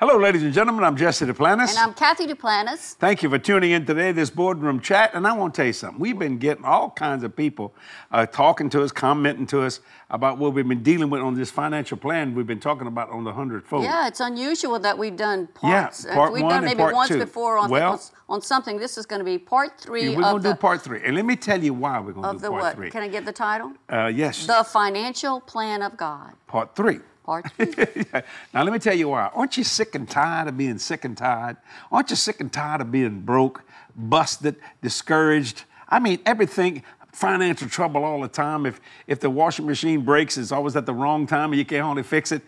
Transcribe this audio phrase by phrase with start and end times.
[0.00, 0.84] Hello, ladies and gentlemen.
[0.84, 1.70] I'm Jesse Duplantis.
[1.70, 2.94] And I'm Cathy Duplantis.
[2.98, 5.10] Thank you for tuning in today, this boardroom chat.
[5.12, 5.98] And I want to tell you something.
[5.98, 7.74] We've been getting all kinds of people
[8.12, 9.80] uh, talking to us, commenting to us
[10.10, 13.24] about what we've been dealing with on this financial plan we've been talking about on
[13.24, 13.82] the hundredfold.
[13.82, 16.04] Yeah, it's unusual that we've done parts.
[16.06, 17.18] Yeah, part we've one done and maybe part once two.
[17.18, 18.78] before on, Well- on something.
[18.78, 21.02] This is going to be part three Yeah, we're going to do part three.
[21.04, 22.74] And let me tell you why we're going to do part what?
[22.76, 22.90] three.
[22.92, 23.72] Can I give the title?
[23.88, 26.34] Uh, yes, The Financial Plan of God.
[26.46, 27.00] part three.
[28.54, 29.30] Now let me tell you why.
[29.34, 31.56] Aren't you sick and tired of being sick and tired?
[31.92, 33.62] Aren't you sick and tired of being broke,
[33.94, 35.64] busted, discouraged?
[35.88, 36.82] I mean, everything
[37.12, 38.64] financial trouble all the time.
[38.66, 41.84] If if the washing machine breaks, it's always at the wrong time and you can't
[41.84, 42.42] hardly fix it.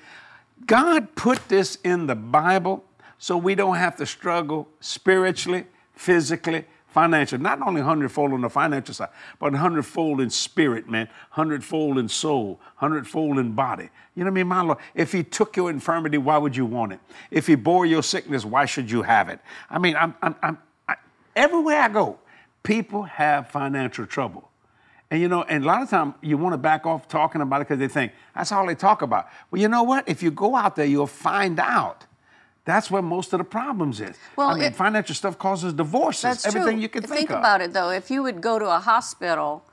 [0.67, 2.85] God put this in the Bible
[3.19, 7.43] so we don't have to struggle spiritually, physically, financially.
[7.43, 9.09] Not only hundredfold on the financial side,
[9.39, 13.89] but hundredfold in spirit, man, hundredfold in soul, hundredfold in body.
[14.15, 14.79] You know what I mean, my Lord?
[14.95, 17.01] If He took your infirmity, why would you want it?
[17.31, 19.41] If He bore your sickness, why should you have it?
[19.71, 20.59] I mean, I'm, I'm, I'm,
[20.89, 20.97] I,
[21.37, 22.19] everywhere I go,
[22.63, 24.51] people have financial trouble.
[25.11, 27.61] And you know, and a lot of time you want to back off talking about
[27.61, 29.29] it because they think that's all they talk about.
[29.51, 30.09] Well, you know what?
[30.09, 32.07] If you go out there, you'll find out.
[32.65, 34.17] That's where most of the problems is.
[34.37, 36.23] Well, I mean, it- financial stuff causes divorces.
[36.23, 36.83] That's everything true.
[36.83, 37.35] you can think, think of.
[37.37, 37.91] Think about it though.
[37.91, 39.65] If you would go to a hospital,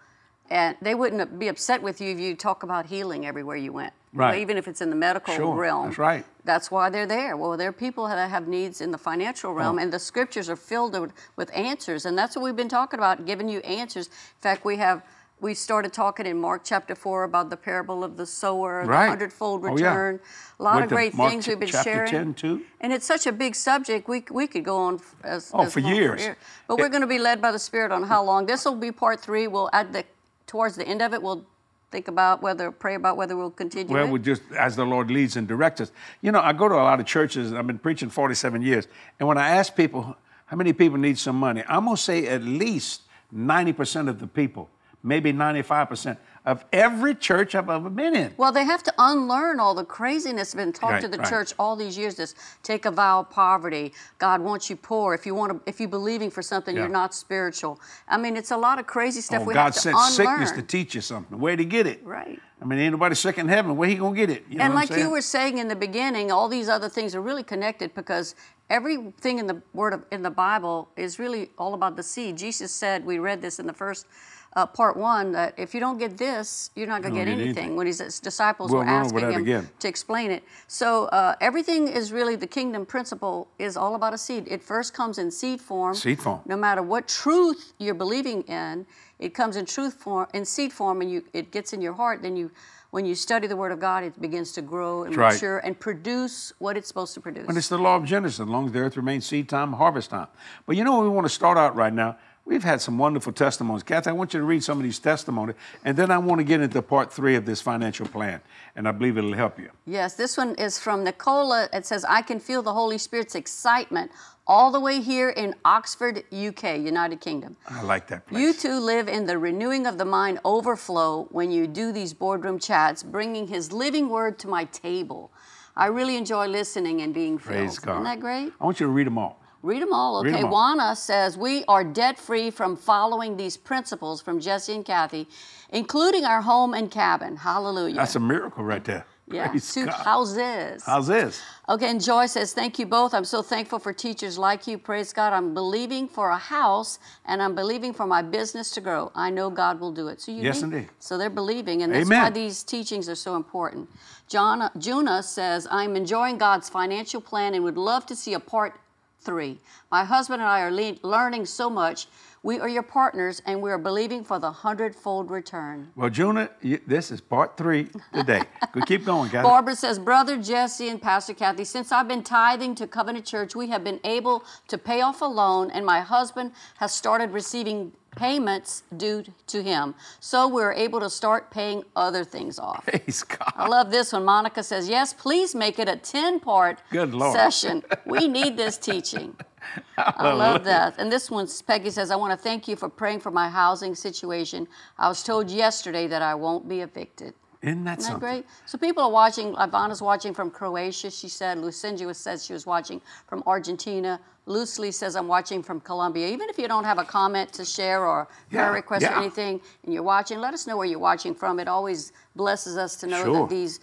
[0.49, 3.94] and they wouldn't be upset with you if you talk about healing everywhere you went.
[4.13, 4.39] Right.
[4.39, 5.88] even if it's in the medical Sure, realm.
[5.88, 6.25] that's right.
[6.44, 7.35] That's why they're there.
[7.38, 9.81] Well, there are people that have needs in the financial realm, Oh.
[9.81, 10.95] and the scriptures are filled
[11.35, 14.07] with answers, and that's what we've been talking about, giving you answers.
[14.07, 15.03] In fact, we have.
[15.39, 19.03] We started talking in Mark chapter 4 about the parable of the sower, Right.
[19.03, 19.89] the hundredfold Oh, yeah.
[19.89, 20.19] return.
[20.59, 22.09] A lot Went of great Mark things ch- we've been chapter sharing.
[22.11, 22.61] 10 too.
[22.81, 25.81] And it's such a big subject, we, we could go on as, Oh, as for
[25.81, 26.27] long years.
[26.67, 28.47] But we're going to be led by the Spirit on how long.
[28.47, 29.45] This will be part three.
[29.47, 30.05] We'll add the
[30.47, 31.21] towards the end of it.
[31.21, 31.45] We'll
[31.91, 33.94] think about whether pray about whether we'll continue.
[33.94, 34.11] Well, it.
[34.11, 35.91] we just as the Lord leads and directs us.
[36.22, 37.53] You know, I go to a lot of churches.
[37.53, 38.88] I've been preaching 47 years,
[39.19, 40.16] and when I ask people
[40.47, 43.01] how many people need some money, I'm gonna say at least
[43.35, 44.69] 90% of the people,
[45.03, 48.34] maybe 95% of every church I've ever been in.
[48.38, 51.28] well, they have to unlearn all the craziness been taught Right, to the right.
[51.30, 52.16] church all these years.
[52.16, 53.94] This take a vow of poverty.
[54.18, 55.13] God wants you poor.
[55.13, 56.84] If you want to, if you're believing for something, Yeah.
[56.84, 57.81] you're not spiritual.
[58.07, 60.12] I mean, it's a lot of crazy stuff Oh, we God have to sent unlearn.
[60.12, 61.38] sickness to teach you something.
[61.38, 62.00] Where'd he get it?
[62.06, 62.40] Right.
[62.62, 63.75] I mean, ain't nobody sick in heaven.
[63.75, 64.46] Where he gonna get it?
[64.50, 66.88] You know and what I'm like you were saying in the beginning, all these other
[66.90, 68.36] things are really connected because
[68.69, 72.38] everything in the word of, in the Bible is really all about the seed.
[72.38, 74.06] Jesus said, we read this in the first
[74.53, 77.58] uh, part one, that if you don't get this, you're not going to get anything.
[77.58, 77.75] anything.
[77.75, 79.69] When his disciples We'll were asking him again.
[79.80, 84.18] to explain it, so uh, everything is really the kingdom principle is all about a
[84.18, 84.47] seed.
[84.47, 85.94] It first comes in seed form.
[85.96, 86.41] Seed form.
[86.46, 88.86] No matter what truth you're believing in,
[89.19, 92.22] it comes in truth form, in seed form, and you it gets in your heart.
[92.22, 92.52] Then you,
[92.91, 95.34] when you study the Word of God, it begins to grow and That's right.
[95.34, 97.47] mature and produce what it's supposed to produce.
[97.47, 98.40] And it's the law of Genesis.
[98.40, 100.28] As long as the earth remains seed time, harvest time.
[100.66, 102.18] But you know, we want to start out right now.
[102.47, 103.84] We've had some wonderful testimonies.
[103.84, 106.46] Cathy, I want you to read some of these testimonies, and then I want to
[106.46, 108.40] get into part three of this financial plan,
[108.74, 109.69] and I believe it'll help you.
[109.85, 111.68] Yes, this one is from Nicola.
[111.74, 114.12] It says, I can feel the Holy Spirit's excitement
[114.47, 117.57] all the way here in Oxford, UK, United Kingdom.
[117.68, 118.41] I like that place.
[118.41, 122.59] You too live in the renewing of the mind overflow when you do these boardroom
[122.59, 125.34] chats, bringing His living word to my table.
[125.75, 127.57] I really enjoy listening and being filled.
[127.57, 127.96] Praise God.
[127.96, 128.53] Isn't that great?
[128.62, 129.38] I want you to read them all.
[129.63, 130.19] Read them all.
[130.19, 130.29] okay?
[130.29, 130.40] Okay.
[130.40, 130.51] 'em all.
[130.51, 135.28] Juana says, We are debt free from following these principles from Jesse and Cathy,
[135.69, 137.35] including our home and cabin.
[137.38, 137.95] Hallelujah.
[137.95, 139.06] That's a miracle right there.
[139.29, 139.50] yeah.
[139.50, 139.94] Praise Two God.
[140.06, 140.84] houses.
[140.85, 141.41] How's this?
[141.68, 143.13] Okay, and Joy says, Thank you both.
[143.13, 144.78] I'm so thankful for teachers like you.
[144.78, 145.34] Praise God.
[145.34, 149.12] I'm believing for a house and I'm believing for my business to grow.
[149.16, 150.22] I know God will do it.
[150.22, 150.89] So you Yes, need- indeed.
[151.00, 153.89] So they're believing, and that's why these teachings are so important.
[154.29, 158.79] John, Juna says, I'm enjoying God's financial plan and would love to see a part
[159.19, 159.59] three.
[159.91, 162.07] My husband and I are le- learning so much.
[162.44, 165.91] We are your partners and we are believing for the hundredfold return.
[165.95, 168.44] Well, Juna, you, this is part three today.
[168.85, 169.44] Keep going, guys.
[169.44, 173.68] Barbara says, Brother Jesse and Pastor Cathy, since I've been tithing to Covenant Church, we
[173.69, 178.84] have been able to pay off a loan, and my husband has started receiving payments
[178.96, 179.96] due to him.
[180.19, 182.86] So we're able to start paying other things off.
[182.88, 183.54] Praise God.
[183.56, 184.25] I love this one.
[184.25, 187.84] Monica says, Yes, please make it a 10 part session.
[188.06, 189.36] We need this teaching.
[189.98, 190.96] I love that.
[190.98, 193.96] And this one, Peggy says, I want to thank you for praying for my housing
[193.96, 194.68] situation.
[194.98, 197.34] I was told yesterday that I won't be evicted.
[197.62, 198.19] Isn't that Isn't that something?
[198.19, 198.45] great?
[198.65, 199.54] So people are watching.
[199.56, 201.09] Ivana's watching from Croatia.
[201.12, 201.57] She said.
[201.57, 204.19] Lucinda says she was watching from Argentina.
[204.45, 206.27] Lucy says I'm watching from Colombia.
[206.27, 209.59] Even if you don't have a comment to share or prayer Yeah, request or anything,
[209.83, 211.59] and you're watching, let us know where you're watching from.
[211.59, 213.33] It always blesses us to know Sure.
[213.42, 213.80] that these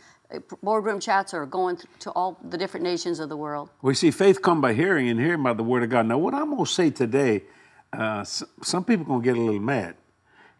[0.62, 3.70] boardroom chats are going to all the different nations of the world.
[3.82, 6.06] We see faith come by hearing and hearing by the word of God.
[6.06, 7.44] Now, what I'm going to say today,
[7.92, 9.96] uh, some people are going to get a little mad.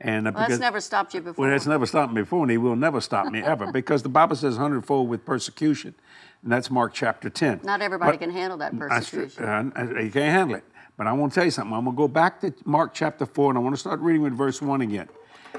[0.05, 1.43] And uh, Well, that's never stopped you before.
[1.47, 4.11] Well, that's never stopped me before, and he will never stop me ever, because the
[4.11, 5.95] Bible says hundredfold with persecution,
[6.43, 7.61] and that's Mark chapter 10.
[7.65, 8.89] Not everybody But- can handle that true.
[8.89, 9.45] persecution.
[9.45, 10.65] Uh, you can't handle it.
[10.99, 11.75] But I want to tell you something.
[11.75, 14.23] I'm going to go back to Mark chapter 4, and I want to start reading
[14.23, 15.09] with verse 1 again.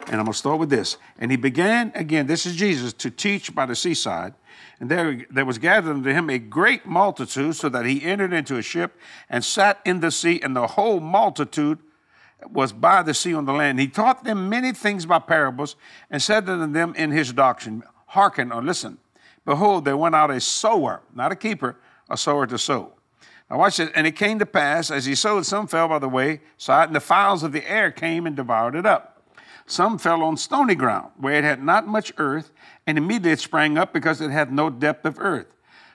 [0.08, 0.98] And I'm going to start with this.
[1.18, 4.36] And he began, again, this is Jesus, to teach by the seaside.
[4.80, 8.58] And there, there was gathered unto him a great multitude, so that he entered into
[8.58, 8.98] a ship
[9.28, 11.80] and sat in the sea, and the whole multitude
[12.52, 13.80] was by the sea on the land.
[13.80, 15.76] He taught them many things by parables,
[16.10, 18.98] and said unto them in his doctrine, Hearken or listen.
[19.46, 21.78] Behold, there went out a sower, not a keeper,
[22.10, 22.94] a sower to sow.
[23.50, 23.92] Now watch this.
[23.94, 26.96] And it came to pass, as he sowed, some fell by the way side, and
[26.96, 29.24] the fowls of the air came and devoured it up.
[29.68, 32.52] Some fell on stony ground, where it had not much earth,
[32.86, 35.48] and immediately it sprang up because it had no depth of earth.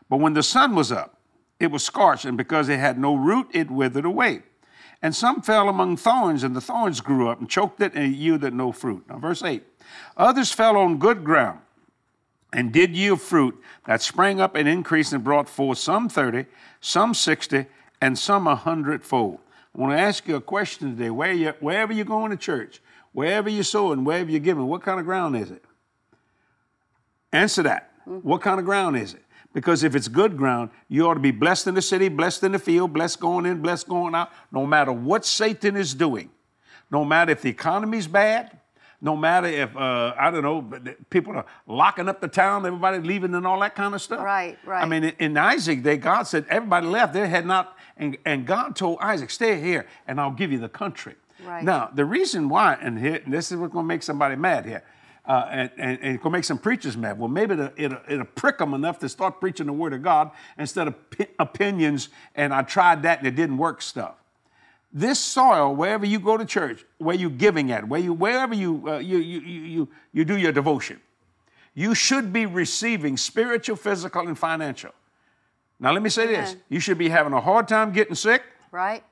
[0.09, 1.17] But when the sun was up,
[1.61, 4.43] it was scorched, and because it had no root, it withered away.
[5.03, 8.17] And some fell among thorns, and the thorns grew up and choked it, and it
[8.17, 9.05] yielded no fruit.
[9.09, 9.63] Now, verse 8
[10.17, 11.61] Others fell on good ground
[12.53, 16.47] and did yield fruit that sprang up and increased and brought forth some 30,
[16.81, 17.67] some 60,
[18.01, 19.41] and some a hundredfold.
[19.75, 21.11] I want to ask you a question today.
[21.11, 22.81] Where you, wherever you're going to church,
[23.13, 25.65] wherever you're sowing, wherever you're giving, what kind of ground is it?
[27.33, 27.93] Answer that.
[28.05, 28.17] Hmm.
[28.17, 29.23] What kind of ground is it?
[29.53, 32.53] Because if it's good ground, you ought to be blessed in the city, blessed in
[32.53, 36.31] the field, blessed going in, blessed going out, no matter what Satan is doing.
[36.91, 38.59] No matter if the economy's bad,
[39.01, 43.35] no matter if, uh, I don't know, people are locking up the town, everybody leaving
[43.35, 44.21] and all that kind of stuff.
[44.21, 44.83] Right, right.
[44.83, 47.15] I mean, in- Isaac, they, God said everybody left.
[47.15, 50.69] They had not, and, and God told Isaac, stay here and I'll give you the
[50.69, 51.15] country.
[51.45, 51.65] Right.
[51.65, 54.67] Now, the reason why, and, here, and this is what's going to make somebody mad
[54.67, 54.85] here,
[55.27, 57.19] uh, and, and, and going make some preachers mad.
[57.19, 60.31] Well, maybe it'll, it'll, it'll prick them enough to start preaching the word of God
[60.59, 64.15] instead of pi- opinions, and I tried that and it didn't work stuff.
[64.93, 68.83] This soil, wherever you go to church, where you're giving at, where you, wherever you,
[68.89, 71.01] uh, you, you, you, you, you do your devotion,
[71.75, 74.91] you should be receiving spiritual, physical, and financial.
[75.79, 79.05] Now, let me say this you should be having a hard time getting sick, right?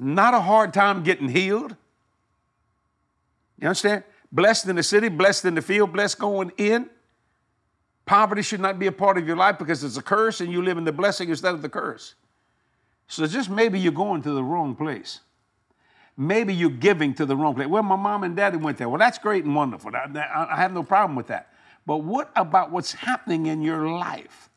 [0.00, 1.76] not a hard time getting healed.
[3.60, 4.02] You understand?
[4.32, 6.88] Blessed in the city, blessed in the field, blessed going in.
[8.06, 10.62] Poverty should not be a part of your life because it's a curse and you
[10.62, 12.14] live in the blessing instead of the curse.
[13.06, 15.20] So just maybe you're going to the wrong place.
[16.16, 17.66] Maybe you're giving to the wrong place.
[17.66, 18.88] Well, my mom and daddy went there.
[18.88, 19.90] Well, that's great and wonderful.
[19.94, 21.52] I, have no problem with that.
[21.86, 24.48] But what about what's happening in your life?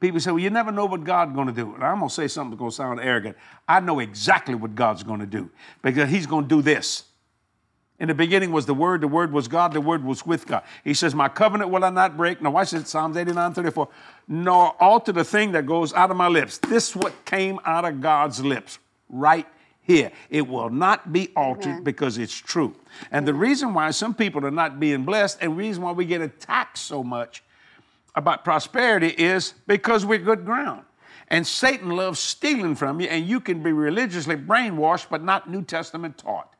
[0.00, 1.74] People say, well, you never know what God's going to do.
[1.74, 3.36] And I'm going to say something that's going to sound arrogant.
[3.68, 5.48] I know exactly what God's going to do
[5.82, 7.04] because He's going to do this.
[7.98, 10.64] In the beginning was the Word, the Word was God, the Word was with God.
[10.82, 12.42] He says, My covenant will I not break.
[12.42, 13.88] Now, watch this Psalms 89 34.
[14.28, 16.58] Nor alter the thing that goes out of my lips.
[16.58, 18.78] This is what came out of God's lips
[19.08, 19.46] right
[19.82, 20.10] here.
[20.30, 21.84] It will not be altered Amen.
[21.84, 22.74] because it's true.
[23.10, 26.20] And the reason why some people are not being blessed and reason why we get
[26.20, 27.42] attacked so much
[28.14, 30.82] about prosperity is because we're good ground.
[31.28, 35.62] And Satan loves stealing from you, and you can be religiously brainwashed, but not New
[35.62, 36.52] Testament taught.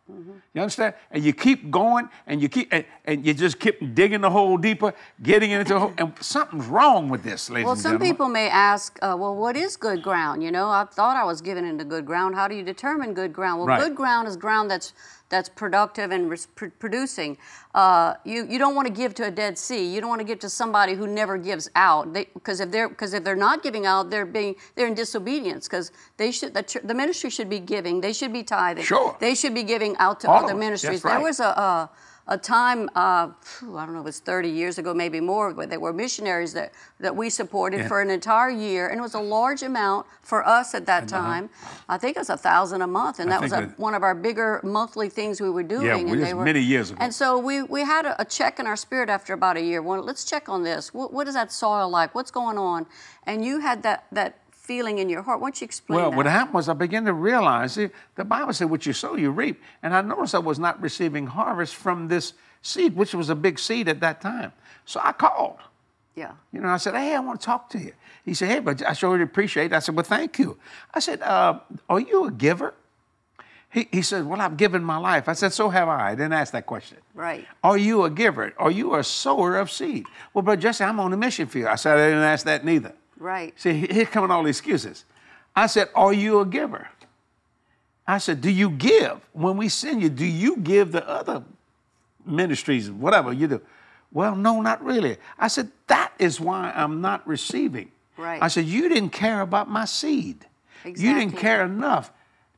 [0.55, 0.95] You understand?
[1.11, 4.57] And you keep going, and you keep, and, and you just keep digging the hole
[4.59, 4.93] deeper,
[5.23, 8.01] getting into the hole, and something's wrong with this, ladies Well, and gentlemen.
[8.01, 10.43] Well, some people may ask, uh, well, what is good ground?
[10.43, 12.35] You know, I thought I was given into good ground.
[12.35, 13.61] How do you determine good ground?
[13.61, 13.81] Well, Right.
[13.81, 14.93] good ground is ground that's
[15.33, 16.31] that's productive and
[16.79, 17.39] producing.
[17.75, 19.85] Uh, you you don't want to give to a dead sea.
[19.93, 22.13] You don't want to give to somebody who never gives out.
[22.13, 25.67] Because if they're because if they're not giving out, they're being they're in disobedience.
[25.67, 28.03] Because they should the, the ministry should be giving.
[28.03, 28.85] They should be tithing.
[28.85, 29.17] Sure.
[29.21, 31.03] They should be giving out to All other ministries.
[31.03, 31.15] Right.
[31.15, 31.45] There was a.
[31.45, 31.91] a
[32.29, 35.71] a time, uh, phew, I don't know, it was 30 years ago, maybe more, but
[35.71, 37.89] there were missionaries that, that we supported Yeah.
[37.89, 41.51] for an entire year, and it was a large amount for us at that time.
[41.89, 44.03] I think it was a thousand a month, and I that was a, one of
[44.05, 45.87] our bigger monthly things we were doing.
[45.87, 46.99] well, and they were many years ago.
[47.01, 49.83] And so we, we had a, a check in our spirit after about a year.
[49.83, 50.95] Well, let's check on this.
[50.95, 52.15] What, what is that soil like?
[52.15, 52.87] What's going on?
[53.27, 55.41] And you had that that feeling in your heart.
[55.41, 56.17] Why don't you explain Well, that?
[56.17, 59.31] what happened was I began to realize see, the Bible said, "What you sow, you
[59.31, 63.35] reap." And I noticed I was not receiving harvest from this seed, which was a
[63.35, 64.53] big seed at that time.
[64.85, 65.59] So I called.
[66.15, 66.33] yeah.
[66.53, 67.93] You know, I said, "Hey, I want to talk to you."
[68.25, 69.75] He said, "Hey, but I sure appreciate." it.
[69.75, 70.59] I said, "Well, thank you."
[70.95, 72.75] I said, uh, "Are you a giver?"
[73.71, 76.35] He, he said, "Well, I've given my life." I said, "So have I." I didn't
[76.35, 76.99] ask that question.
[77.15, 77.47] Right.
[77.65, 78.53] Are you a giver?
[78.59, 80.05] Are you a sower of seed?
[80.35, 81.69] Well, but Jesse, I'm on a mission field.
[81.69, 82.93] I said, I didn't ask that neither.
[83.23, 83.55] Right.
[83.59, 85.05] See, here coming all the excuses.
[85.55, 86.89] I said, Are you a giver?
[88.07, 89.21] I said, Do you give?
[89.33, 91.45] When we send you, do you give the other
[92.27, 93.61] ministries, whatever you do?
[94.11, 95.19] Well, no, not really.
[95.39, 97.93] I said, That is why I'm not receiving.
[98.17, 98.43] Right.
[98.43, 100.45] I said, You didn't care about my seed.
[100.85, 102.11] You didn't care enough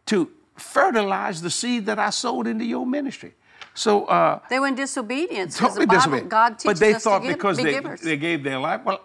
[0.06, 3.34] to fertilize the seed that I sowed into your ministry.
[3.76, 5.58] So, uh, They were in disobedience.
[5.58, 6.28] totally the disobedient.
[6.28, 8.00] God but they us thought to give, because be they, givers.
[8.00, 9.00] they gave their life, well,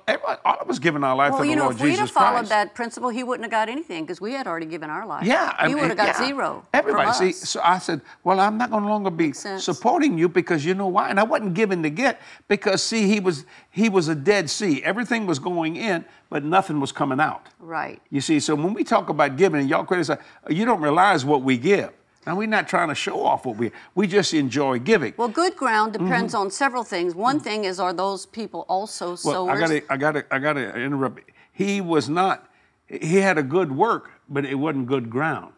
[0.46, 2.12] all of us giving our life well, to you the know, Lord if we'd have
[2.12, 2.50] followed Christ.
[2.50, 5.26] that principle, he wouldn't have got anything because we had already given our life.
[5.26, 6.28] Yeah, I he mean, would have got yeah.
[6.28, 6.68] zero.
[6.72, 10.64] Everybody, see, so I said, well, I'm not going to longer be supporting you because
[10.64, 11.10] you know why?
[11.10, 14.84] And I wasn't given to get because see, he was he was a dead sea.
[14.84, 17.48] Everything was going in, but nothing was coming out.
[17.60, 18.00] right.
[18.12, 21.42] You see, so when we talk about giving, and y'all criticize, you don't realize what
[21.42, 21.92] we give.
[22.28, 25.14] Now we're not trying to show off what we we just enjoy giving.
[25.18, 27.16] Well, good ground depends on several things.
[27.16, 29.28] One thing is, are those people also Mm-hmm.
[29.28, 29.58] Well, sowers?
[29.58, 31.22] I gotta, I gotta, I gotta interrupt.
[31.52, 32.48] He was not.
[32.88, 35.54] He had a good work, but it wasn't good ground,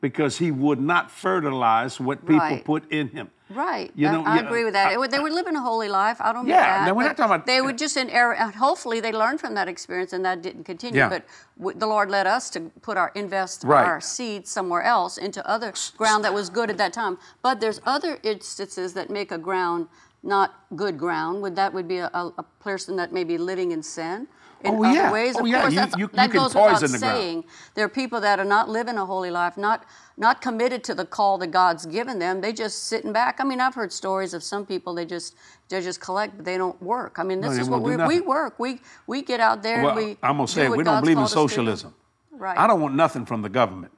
[0.00, 2.64] because he would not fertilize what people Right.
[2.64, 3.30] put in him.
[3.50, 3.90] Right.
[3.94, 4.92] You I- know, I, yeah, agree with that.
[4.96, 6.18] I- they were living a holy life.
[6.20, 6.86] I don't Yeah, get that.
[6.88, 8.34] no, we're not talking about- They were just in error.
[8.34, 10.98] And hopefully, they learned from that experience, and that didn't continue.
[11.00, 11.08] Yeah.
[11.08, 11.24] But
[11.58, 13.86] w- the Lord led us to put our invest Right.
[13.86, 17.18] our seed somewhere else into other ground that was good at that time.
[17.42, 19.88] But there's other instances that make a ground
[20.22, 21.40] not good ground.
[21.42, 24.26] Would that would be a, a, a person that may be living in sin?
[24.64, 25.12] In Oh, other yeah.
[25.12, 25.60] ways, Oh, of yeah.
[25.60, 27.00] course, You- you- you that can goes without the ground.
[27.00, 27.44] saying.
[27.74, 29.84] There are people that are not living a holy life, not
[30.16, 32.40] not committed to the call that God's given them.
[32.40, 33.38] They just sitting back.
[33.40, 35.36] I mean, I've heard stories of some people they just
[35.68, 37.18] they just collect, but they don't work.
[37.18, 38.58] I mean, this they is what we we work.
[38.58, 40.16] We we get out there Well, and we.
[40.24, 41.48] I'm gonna say we don't God's believe in called us to do.
[41.48, 41.94] socialism.
[42.32, 42.58] Right.
[42.58, 43.92] I don't want nothing from the government.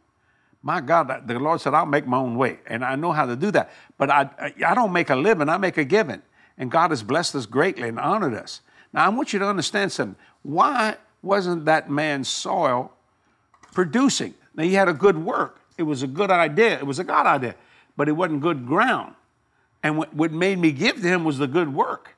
[0.63, 3.35] My God, the Lord said, I'll make my own way, and I know how to
[3.35, 3.71] do that.
[3.97, 4.29] But I,
[4.67, 6.21] I don't make a living, I make a giving.
[6.59, 8.61] And God has blessed us greatly and honored us.
[8.93, 10.17] Now, I want you to understand something.
[10.43, 12.93] Why wasn't that man's soil
[13.73, 14.35] producing?
[14.55, 15.61] Now, he had a good work.
[15.79, 16.79] It was a good idea.
[16.79, 17.55] It was a God idea,
[17.97, 19.15] but it wasn't good ground.
[19.83, 22.17] And what, made me give to him was the good work.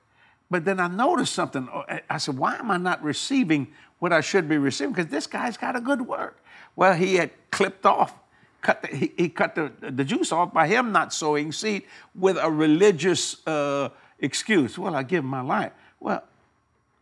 [0.51, 1.69] But then I noticed something.
[1.73, 3.69] Oh, I- I said, why am I not receiving
[4.01, 4.93] what I should be receiving?
[4.93, 6.43] Because this guy's got a good work.
[6.75, 8.15] Well, he had clipped off,
[8.61, 12.37] cut the, he, he cut the, the juice off by him not sowing seed with
[12.37, 14.77] a religious uh, excuse.
[14.77, 15.73] Well, I give my life.
[16.01, 16.25] Well,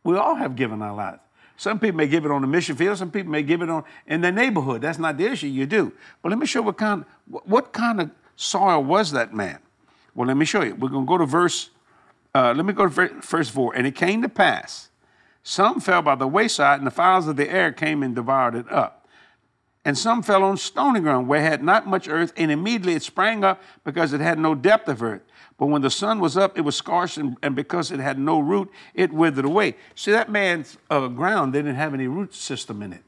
[0.04, 1.20] we all have given our lives.
[1.56, 2.96] Some people may give it on the mission field.
[2.96, 4.80] Some people may give it on in their neighborhood.
[4.80, 5.46] That's not the issue.
[5.46, 5.92] You do.
[6.22, 7.04] But let me show what kind.
[7.26, 9.58] What, kind of soil was that man?
[10.14, 10.74] Well, let me show you.
[10.74, 11.68] We're going to go to verse.
[12.34, 13.74] Uh, let me go to ver- verse four.
[13.76, 14.88] And it came to pass,
[15.42, 18.70] some fell by the wayside, and the fowls of the air came and devoured it
[18.72, 19.06] up.
[19.84, 23.02] And some fell on stony ground where it had not much earth, and immediately it
[23.02, 25.22] sprang up because it had no depth of earth.
[25.60, 28.40] But when the sun was up, it was scorched, and, and because it had no
[28.40, 29.76] root, it withered away.
[29.94, 33.02] See, that man's uh, ground didn't have any root system in it.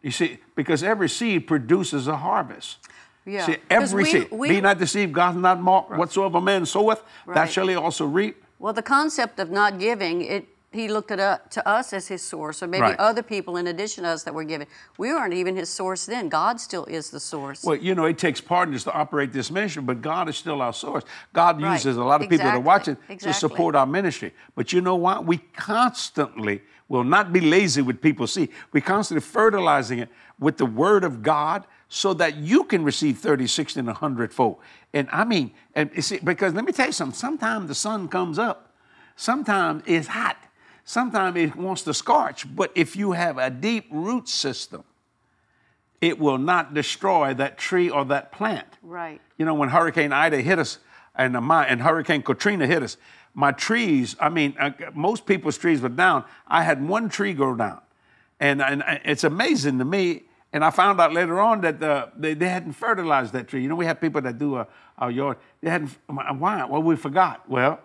[0.00, 2.78] You see, because every seed produces a harvest.
[3.26, 3.44] Yeah.
[3.44, 4.28] See, every we- seed.
[4.30, 5.90] we- Be not deceived, God not mocked.
[5.98, 8.42] Whatsoever man soweth, that shall he also reap.
[8.58, 12.22] Well, the concept of not giving, it he looked at uh, to us as his
[12.22, 12.98] source, or maybe Right.
[13.00, 14.68] other people in addition to us that were given.
[14.98, 16.28] We weren't even his source then.
[16.28, 17.64] God still is the source.
[17.64, 20.72] Well, you know, it takes partners to operate this ministry, but God is still our
[20.72, 21.02] source.
[21.32, 21.72] God Right.
[21.72, 22.94] uses a lot of people that are Exactly.
[23.04, 24.32] watching to support our ministry.
[24.54, 25.24] But you know what?
[25.26, 28.26] We constantly will not be lazy with people.
[28.28, 30.08] See, we constantly fertilizing it
[30.38, 34.58] with the word of God so that you can receive 30, 60, and 100 fold.
[34.94, 38.38] And I mean, and see, because let me tell you something, sometimes the sun comes
[38.38, 38.72] up,
[39.16, 40.36] sometimes it's hot,
[40.90, 42.44] sometimes it wants to scorch.
[42.54, 44.82] But if you have a deep root system,
[46.00, 48.66] it will not destroy that tree or that plant.
[48.82, 49.20] right.
[49.38, 50.78] You know, when Hurricane Ida hit us
[51.14, 52.96] and, my, and Hurricane Katrina hit us,
[53.34, 56.24] my trees, I mean, uh, most people's trees were down.
[56.46, 57.80] I had one tree go down.
[58.40, 60.24] And, and it's amazing to me.
[60.52, 63.62] And I found out later on that uh, they, they hadn't fertilized that tree.
[63.62, 64.66] You know, we have people that do a,
[64.98, 65.36] our yard.
[65.62, 66.64] They hadn't, why?
[66.64, 67.48] Well, we forgot.
[67.48, 67.78] Well,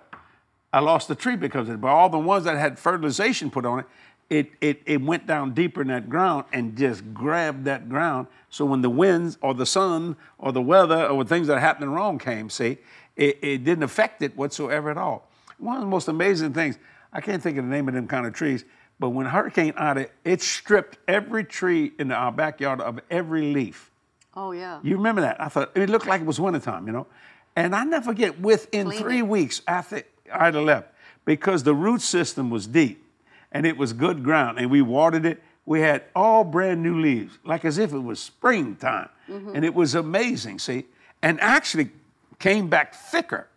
[0.76, 1.82] I lost the tree because of it.
[1.82, 3.86] But all the ones that had fertilization put on it,
[4.30, 8.28] it, it, it went down deeper in that ground and just grabbed that ground.
[8.50, 11.92] So when the winds or the sun or the weather or things that are happening
[11.92, 12.80] wrong came, see,
[13.16, 15.30] it, it didn't affect it whatsoever at all.
[15.60, 16.78] One of the most amazing things,
[17.14, 18.66] I can't think of the name of them kind of trees,
[19.00, 23.92] but when Hurricane Ida, it stripped every tree in our backyard of every leaf.
[24.34, 24.82] Oh yeah.
[24.84, 25.40] You remember that?
[25.40, 27.08] I thought it looked like it was wintertime, you know.
[27.56, 29.28] And I never forget, within Cleaned three it.
[29.28, 30.90] weeks after Ida left,
[31.26, 33.04] because the root system was deep
[33.52, 37.38] and it was good ground, and we watered it, we had all brand new leaves,
[37.44, 39.10] like as if it was springtime.
[39.30, 39.56] Mm-hmm.
[39.56, 40.86] And it was amazing, see?
[41.22, 41.90] And actually
[42.38, 43.48] came back thicker.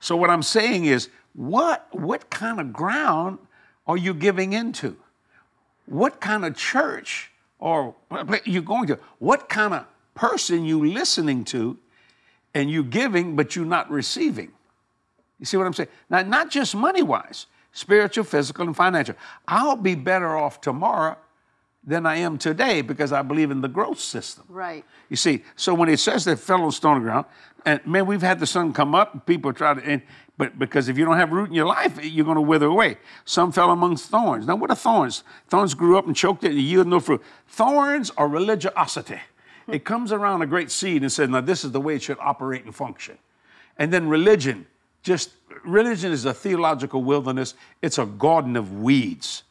[0.00, 3.38] So what I'm saying is, what what kind of ground
[3.86, 4.96] are you giving into?
[5.86, 7.94] What kind of church or
[8.44, 8.98] you're going to?
[9.18, 11.78] What kind of person you listening to,
[12.52, 14.52] and you giving but you're not receiving?
[15.42, 15.88] You see what I'm saying?
[16.08, 19.16] Now, not just money wise, spiritual, physical, and financial.
[19.48, 21.16] I'll be better off tomorrow
[21.82, 24.44] than I am today because I believe in the growth system.
[24.48, 24.84] Right.
[25.08, 27.26] You see, so when it says that fell on stony ground,
[27.66, 30.02] and man, we've had the sun come up, and people try to, and,
[30.38, 32.98] but because if you don't have root in your life, you're going to wither away.
[33.24, 34.46] Some fell amongst thorns.
[34.46, 35.24] Now, what are thorns?
[35.48, 37.20] Thorns grew up and choked it and yielded no fruit.
[37.48, 39.18] Thorns are religiosity.
[39.66, 42.18] It comes around a great seed and says, now this is the way it should
[42.20, 43.18] operate and function.
[43.76, 44.68] And then religion,
[45.02, 45.30] just
[45.64, 47.54] religion is a theological wilderness.
[47.80, 49.42] It's a garden of weeds.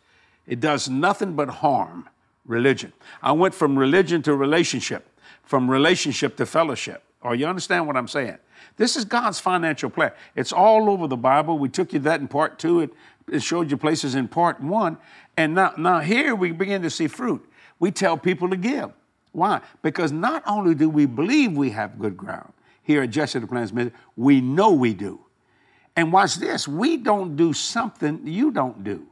[0.48, 2.08] It does nothing but harm.
[2.46, 2.92] Religion.
[3.22, 5.08] I went from religion to relationship,
[5.44, 7.04] from relationship to fellowship.
[7.22, 8.38] Or you understand what I'm saying?
[8.78, 10.12] This is God's financial plan.
[10.36, 11.60] It's all over the Bible.
[11.60, 12.80] We took you that in part two.
[12.82, 12.94] It,
[13.32, 14.98] it showed you places in part one.
[15.38, 17.48] And now, now here we begin to see fruit.
[17.80, 18.92] We tell people to give.
[19.34, 19.62] Why?
[19.82, 22.52] Because not only do we believe we have good ground
[22.84, 25.20] here at Jesse Duplantis Ministry, we know we do.
[25.96, 29.06] And watch this, we don't do something you don't do.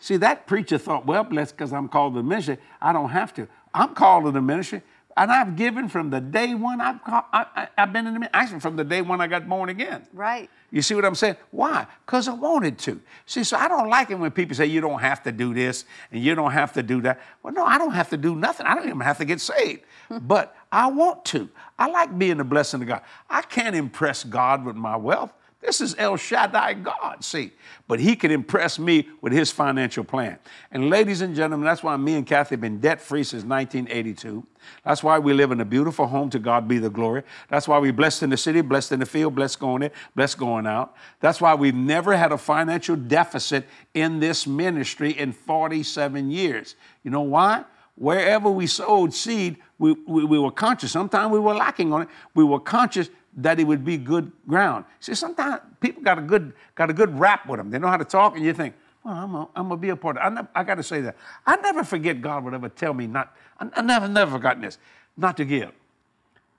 [0.00, 3.32] See, that preacher thought, well, blessed because I'm called to the ministry, I don't have
[3.34, 3.46] to.
[3.72, 4.82] I'm called to the ministry,
[5.16, 8.30] and I've given from the day one I've, called, I, have been in the ministry,
[8.34, 10.06] actually from the day when I got born again.
[10.12, 10.50] Right.
[10.70, 11.36] You see what I'm saying?
[11.50, 11.86] Why?
[12.04, 13.00] Because I wanted to.
[13.26, 15.84] See, so I don't like it when people say you don't have to do this
[16.10, 17.20] and you don't have to do that.
[17.42, 18.66] Well, no, I don't have to do nothing.
[18.66, 19.82] I don't even have to get saved.
[20.22, 21.48] but I want to.
[21.78, 23.02] I like being a blessing to God.
[23.28, 25.32] I can't impress God with my wealth.
[25.62, 27.52] This is El Shaddai God, see.
[27.86, 30.38] But he can impress me with his financial plan.
[30.72, 34.44] And ladies and gentlemen, that's why me and Cathy have been debt free since 1982.
[34.84, 36.30] That's why we live in a beautiful home.
[36.30, 37.22] To God be the glory.
[37.48, 40.38] That's why we're blessed in the city, blessed in the field, blessed going in, blessed
[40.38, 40.96] going out.
[41.20, 43.64] That's why we've never had a financial deficit
[43.94, 46.74] in this ministry in 47 years.
[47.04, 47.64] You know why?
[47.94, 50.90] Wherever we sowed seed, we, we, we were conscious.
[50.90, 52.08] Sometimes we were lacking on it.
[52.34, 54.84] We were conscious that it would be good ground.
[55.00, 57.70] See, sometimes people got a good got a good rap with them.
[57.70, 58.74] They know how to talk, and you think,
[59.04, 60.32] well, I'm gonna, I'm gonna be a part of.
[60.32, 60.46] It.
[60.54, 61.16] I, I got to say that.
[61.46, 63.34] I never forget God would ever tell me not.
[63.58, 64.78] I, I never never forgotten this,
[65.16, 65.72] not to give.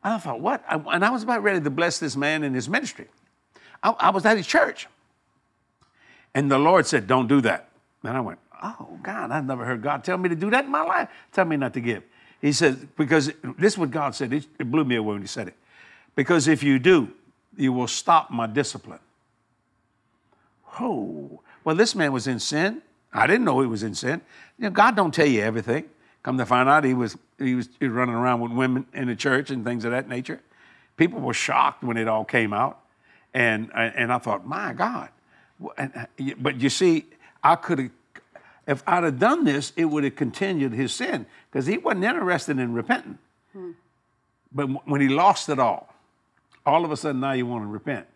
[0.04, 0.64] I thought, what?
[0.68, 3.08] I, and I was about ready to bless this man in his ministry.
[3.82, 4.88] I, I was at his church,
[6.34, 7.70] and the Lord said, "Don't do that."
[8.04, 10.72] And I went, "Oh God, I've never heard God tell me to do that in
[10.72, 11.10] my life.
[11.32, 12.04] Tell me not to give."
[12.44, 14.34] He said, because this is what God said.
[14.34, 15.56] It, it blew me away when he said it.
[16.16, 17.10] Because if you do,
[17.58, 19.00] you will stop my discipline.
[20.80, 22.82] Oh, well, this man was in sin.
[23.14, 24.22] I didn't know he was in sin.
[24.58, 25.86] You know, God don't tell you everything.
[26.24, 29.08] Come to find out, he was, he was he was running around with women in
[29.08, 30.40] the church and things of that nature.
[30.96, 32.80] People were shocked when it all came out,
[33.34, 35.10] and and I thought, my God.
[36.40, 37.06] But you see,
[37.44, 37.92] I could have,
[38.68, 42.58] if I'd have done this, it would have continued his sin because he wasn't interested
[42.58, 43.18] in repenting.
[43.52, 43.72] Hmm.
[44.54, 45.93] But when he lost it all,
[46.66, 48.08] all of a sudden now you want to repent.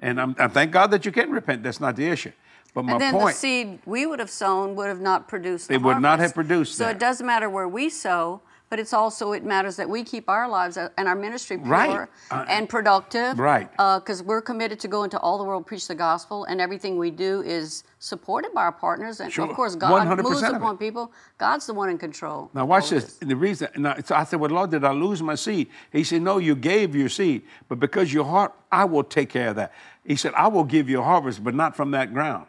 [0.00, 1.62] And I'm, I thank God that you can repent.
[1.62, 2.32] That's not the issue.
[2.74, 5.70] But my and then point, the seed we would have sown would have not produced.
[5.70, 6.76] It would not have produced.
[6.76, 6.96] So that.
[6.96, 10.48] it doesn't matter where we sow, but it's also it matters that we keep our
[10.48, 12.08] lives and our ministry pure right.
[12.30, 13.38] uh, and productive.
[13.38, 13.70] Right.
[13.70, 16.98] Because uh, we're committed to go into all the world, preach the gospel, and everything
[16.98, 19.20] we do is supported by our partners.
[19.20, 19.48] And sure.
[19.48, 21.12] of course, God moves upon people.
[21.38, 22.50] God's the one in control.
[22.54, 23.04] Now watch this.
[23.04, 23.28] this.
[23.28, 26.22] The reason now, so I said, "Well, Lord, did I lose my seed?" He said,
[26.22, 29.72] "No, you gave your seed, but because your heart, I will take care of that."
[30.04, 32.46] He said, "I will give you a harvest, but not from that ground."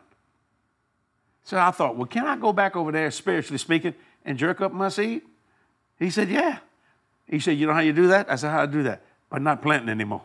[1.44, 3.94] So I thought, well, can I go back over there, spiritually speaking,
[4.26, 5.22] and jerk up my seed?
[6.00, 6.60] He said, Yeah.
[7.28, 8.30] He said, You know how you do that?
[8.30, 9.04] I said, How I do that?
[9.30, 10.24] By not planting anymore.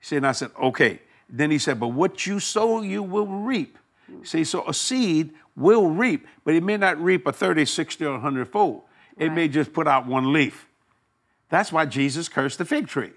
[0.00, 1.00] He said, and I said, Okay.
[1.28, 3.78] Then he said, But what you sow, you will reap.
[4.22, 8.12] See, so a seed will reap, but it may not reap a 30, 60, or
[8.12, 8.82] 100 fold.
[9.16, 9.34] It right.
[9.34, 10.66] may just put out one leaf.
[11.48, 13.12] That's why Jesus cursed the fig tree.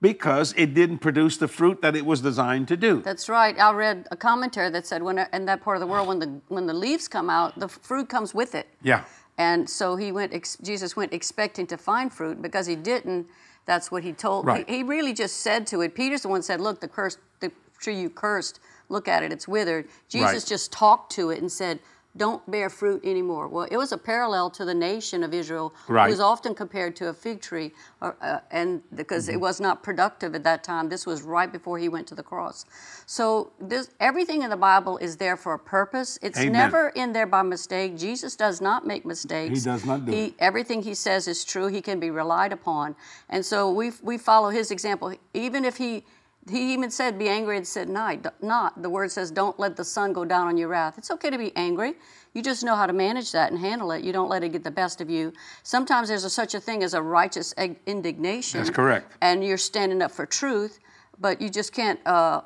[0.00, 3.00] Because it didn't produce the fruit that it was designed to do.
[3.00, 3.58] That's right.
[3.58, 6.40] I read a commentary that said when in that part of the world, when the
[6.48, 8.68] when the leaves come out, the fruit comes with it.
[8.82, 9.04] Yeah.
[9.38, 10.32] And so he went.
[10.32, 13.26] Ex- Jesus went expecting to find fruit because he didn't.
[13.66, 14.46] That's what he told.
[14.46, 14.68] Right.
[14.68, 15.94] He, he really just said to it.
[15.94, 18.60] Peter's the one said, "Look, the cursed, the tree you cursed.
[18.88, 20.46] Look at it; it's withered." Jesus Right.
[20.46, 21.80] just talked to it and said,
[22.16, 26.04] "Don't bear fruit anymore." Well, it was a parallel to the nation of Israel, Right.
[26.06, 29.34] who was often compared to a fig tree, or, uh, and because Mm-hmm.
[29.34, 30.88] it was not productive at that time.
[30.88, 32.64] This was right before he went to the cross.
[33.06, 36.18] So this everything in the Bible is there for a purpose.
[36.22, 36.52] It's Amen.
[36.52, 37.96] never in there by mistake.
[37.96, 39.58] Jesus does not make mistakes.
[39.58, 40.34] He does not do He, it.
[40.38, 41.66] everything he says is true.
[41.66, 42.96] He can be relied upon,
[43.28, 45.14] and so we we follow his example.
[45.34, 46.04] Even if he
[46.48, 49.84] he even said, "Be angry and sin night." Not the word says, "Don't let the
[49.84, 51.94] sun go down on your wrath." It's okay to be angry.
[52.34, 54.04] You just know how to manage that and handle it.
[54.04, 55.32] You don't let it get the best of you.
[55.62, 57.54] Sometimes there's a, such a thing as a righteous
[57.86, 58.60] indignation.
[58.60, 59.12] That's correct.
[59.20, 60.78] And you're standing up for truth.
[61.18, 62.42] but you just can't uh,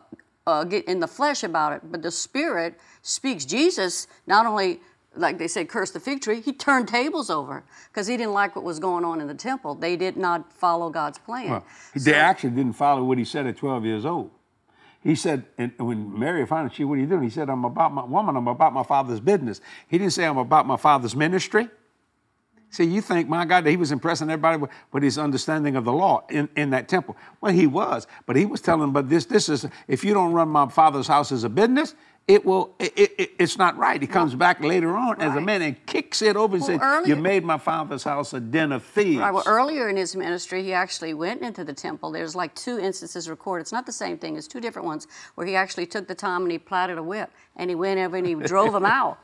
[0.47, 1.83] uh, get in the flesh about it.
[1.91, 3.45] But the Spirit speaks.
[3.45, 4.81] Jesus not only
[5.17, 6.41] like they said, curse the fig tree.
[6.41, 9.75] He turned tables over because he didn't like what was going on in the temple.
[9.75, 11.51] They did not follow God's plan.
[11.51, 14.31] Well, they actually didn't follow what he said at 12 years old.
[15.03, 17.23] He said, and when Mary found she, what are you doing?
[17.23, 19.61] He said, I'm about my woman, I'm about my father's business.
[19.89, 21.69] He didn't say I'm about my father's ministry.
[22.69, 25.85] See, you think, my God, that he was impressing everybody with, with his understanding of
[25.85, 27.17] the law in, in that temple.
[27.41, 30.33] Well, he was, but he was telling them, but this, this is, if you don't
[30.33, 31.97] run my father's house as a business,
[32.31, 34.01] it will it, it, it's not right.
[34.01, 35.23] He comes back later on right.
[35.23, 38.05] as a man and kicks it over and well, says, earlier, "You made my father's
[38.05, 39.33] house a den of thieves." Right.
[39.33, 42.13] Well, earlier in his ministry, he actually went into the temple.
[42.13, 43.63] There's like two instances recorded.
[43.63, 44.37] It's not the same thing.
[44.37, 47.31] It's two different ones where he actually took the time and he platted a whip
[47.57, 49.19] and he went over and he drove them out.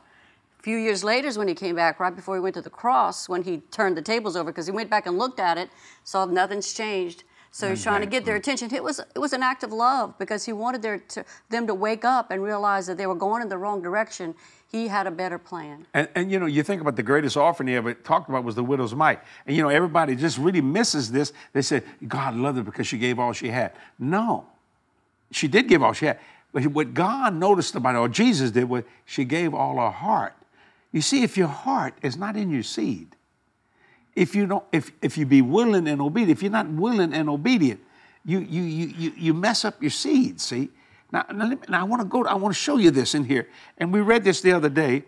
[0.59, 2.69] A few years later is when he came back, right before he went to the
[2.69, 5.69] cross, when he turned the tables over, because he went back and looked at it,
[6.03, 7.23] saw nothing's changed.
[7.57, 8.41] So he's trying to get their mm.
[8.41, 8.71] attention.
[8.71, 11.73] It was it was an act of love because he wanted their to, them to
[11.73, 14.35] wake up and realize that they were going in the wrong direction.
[14.71, 15.87] He had a better plan.
[15.95, 18.53] And, and you know, you think about the greatest offering he ever talked about was
[18.53, 19.21] the widow's mite.
[19.47, 21.33] And you know, everybody just really misses this.
[21.53, 23.71] They said God loved her because she gave all she had.
[23.97, 24.45] No,
[25.31, 26.19] she did give all she had.
[26.53, 30.35] But what God noticed about her, or Jesus did, was she gave all her heart.
[30.91, 33.16] You see, if your heart is not in your seed,
[34.17, 37.29] if you don't, if, if you be willing and obedient, if you're not willing and
[37.29, 37.79] obedient,
[38.25, 40.69] you, you, you, you, mess up your seed, see?
[41.11, 43.47] Now, now, now I want to go, I want to show you this in here.
[43.77, 45.03] And we read this the other day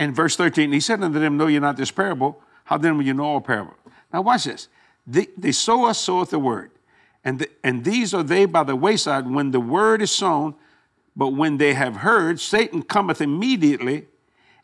[0.00, 0.72] in verse 13.
[0.72, 2.42] He said unto them, Know you not this parable?
[2.64, 3.76] How then will you know all parable?
[4.12, 4.66] Now watch this.
[5.06, 6.72] The, the sower soweth the word.
[7.22, 10.56] And, the, and these are they by the wayside when the word is sown,
[11.14, 14.06] but when they have heard, Satan cometh immediately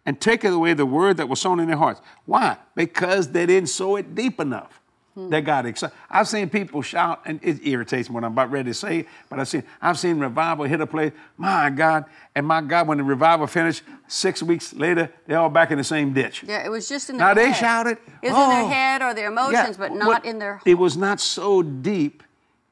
[0.06, 2.00] and taketh away the word that was sown in their hearts.
[2.24, 2.56] Why?
[2.74, 4.80] Because they didn't sow it deep enough.
[5.14, 5.30] Hmm.
[5.30, 5.96] They got excited.
[6.10, 9.08] I've seen people shout, and it irritates me when I'm about ready to say it,
[9.28, 12.98] but I've seen, I've seen revival hit a place, my God, and my God, when
[12.98, 16.44] the revival finished, six weeks later, they're all back in the same ditch.
[16.46, 17.54] Yeah, it was just in their now head.
[17.54, 17.98] they shouted.
[18.22, 18.44] It's oh.
[18.44, 18.68] in their oh.
[18.68, 20.66] head or their emotions, yeah, but not in their heart.
[20.66, 22.22] It was not so deep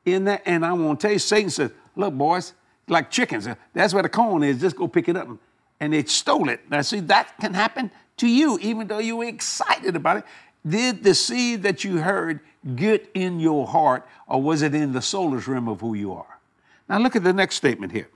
[0.05, 2.53] in that, and I want to tell you, Satan said, look, boys,
[2.89, 5.29] like chickens, that's where the corn is, just go pick it up
[5.81, 6.61] and they stole it.
[6.71, 10.25] Now, see, that can happen to you, even though you were excited about it.
[10.67, 12.41] Did the seed that you heard
[12.75, 16.39] get in your heart, or was it in the soulless realm of who you are?
[16.89, 18.09] Now, look at the next statement here.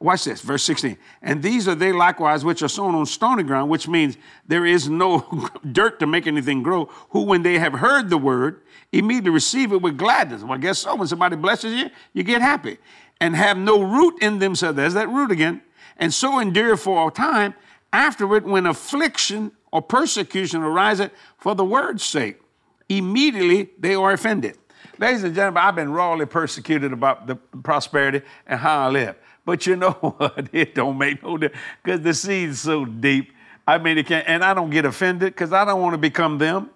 [0.00, 0.96] Watch this, verse 16.
[1.22, 4.88] And these are they likewise which are sown on stony ground, which means there is
[4.88, 9.72] no dirt to make anything grow, who, when they have heard the word, immediately receive
[9.72, 10.42] it with gladness.
[10.42, 10.96] Well, guess so.
[10.96, 12.78] When somebody blesses you, you get happy.
[13.20, 14.76] And have no root in themselves.
[14.76, 15.62] There's that root again
[15.96, 17.54] and so endure for a time.
[17.92, 22.40] Afterward, when affliction or persecution arises for the word's sake,
[22.88, 24.58] immediately they are offended.
[24.98, 29.16] Ladies and gentlemen, I've been rawly persecuted about the prosperity and how I live.
[29.44, 30.48] But you know what?
[30.52, 33.32] It don't make no difference because the seed's so deep.
[33.66, 36.38] I mean, it can't, and I don't get offended because I don't want to become
[36.38, 36.70] them.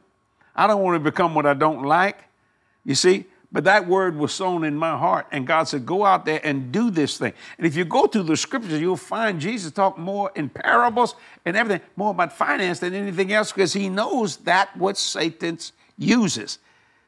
[0.57, 2.25] I don't want to become what I don't like.
[2.85, 3.27] You see?
[3.51, 6.71] But that word was sown in my heart, and God said, Go out there and
[6.71, 7.33] do this thing.
[7.57, 11.15] And if you go through the scriptures, you'll find Jesus talk more in parables
[11.47, 15.59] and everything, more about finance than anything else, because he knows that what Satan
[15.97, 16.59] uses.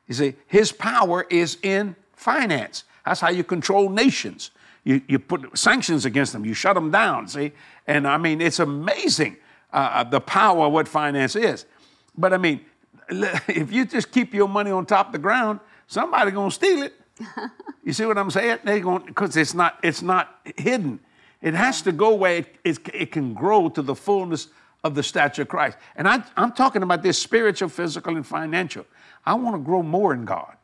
[0.09, 2.85] You see, his power is in finance.
[3.05, 4.51] That's how you control nations.
[4.83, 7.53] You, you put sanctions against them, you shut them down, see?
[7.87, 9.37] And I mean, it's amazing
[9.73, 11.67] uh, uh the power of what finance is.
[12.17, 12.61] But I mean,
[13.11, 16.95] if you just keep your money on top of the ground, somebody gonna steal it.
[17.85, 18.61] you see what I'm saying?
[18.65, 21.01] They going because it's not it's not hidden.
[21.43, 24.49] It has to go where it, it, it, can grow to the fullness
[24.85, 25.79] of the stature of Christ.
[25.97, 28.85] And I, I'm talking about this spiritual, physical, and financial.
[29.25, 30.55] I want to grow more in God.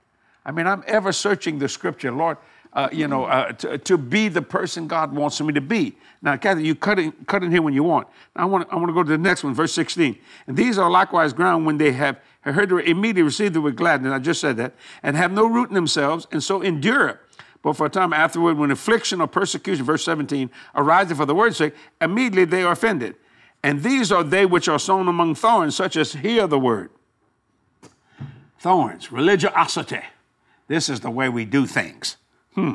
[0.45, 2.37] I mean, I'm ever searching the scripture, Lord,
[2.75, 5.97] uh, you know, uh, to, to, be the person God wants me to be.
[6.21, 8.07] Now, Cathy, you cut in, cut in here when you want.
[8.37, 10.19] Now, I want, I want to go to the next one, verse 16.
[10.47, 12.21] And these are likewise ground when they have
[12.53, 14.13] heard to immediately receive it with gladness.
[14.13, 14.75] I just said that.
[15.03, 17.19] And have no root in themselves, and so endure it.
[17.63, 21.57] But for a time afterward, when affliction or persecution, verse 17, arises for the word's
[21.57, 23.17] sake, immediately they are offended.
[23.63, 26.91] And these are they which are sown among thorns, such as hear the word.
[28.61, 30.03] Thorns, religiosity.
[30.69, 32.17] This is the way we do things.
[32.55, 32.75] Hmm.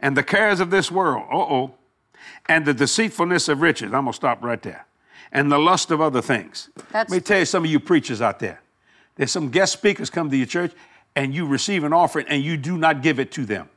[0.00, 1.74] And the cares of this world, uh oh,
[2.48, 3.92] and the deceitfulness of riches.
[3.92, 4.86] I'm going to stop right there.
[5.32, 6.70] And the lust of other things.
[6.90, 7.10] That's...
[7.10, 8.60] Let me tell you, some of you preachers out there,
[9.16, 10.72] there's some guest speakers come to your church
[11.14, 13.68] and you receive an offering and you do not give it to them.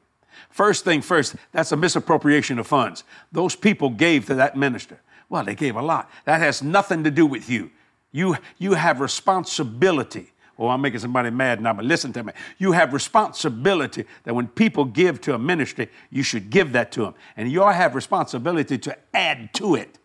[0.49, 3.03] First thing first, that's a misappropriation of funds.
[3.31, 4.99] Those people gave to that minister.
[5.29, 6.09] Well, they gave a lot.
[6.25, 7.71] That has nothing to do with you.
[8.11, 12.33] You, you have responsibility Oh, I'm making somebody mad now, but listen to me.
[12.57, 17.03] You have responsibility that when people give to a ministry, you should give that to
[17.03, 17.15] them.
[17.37, 19.98] And you all have responsibility to add to it.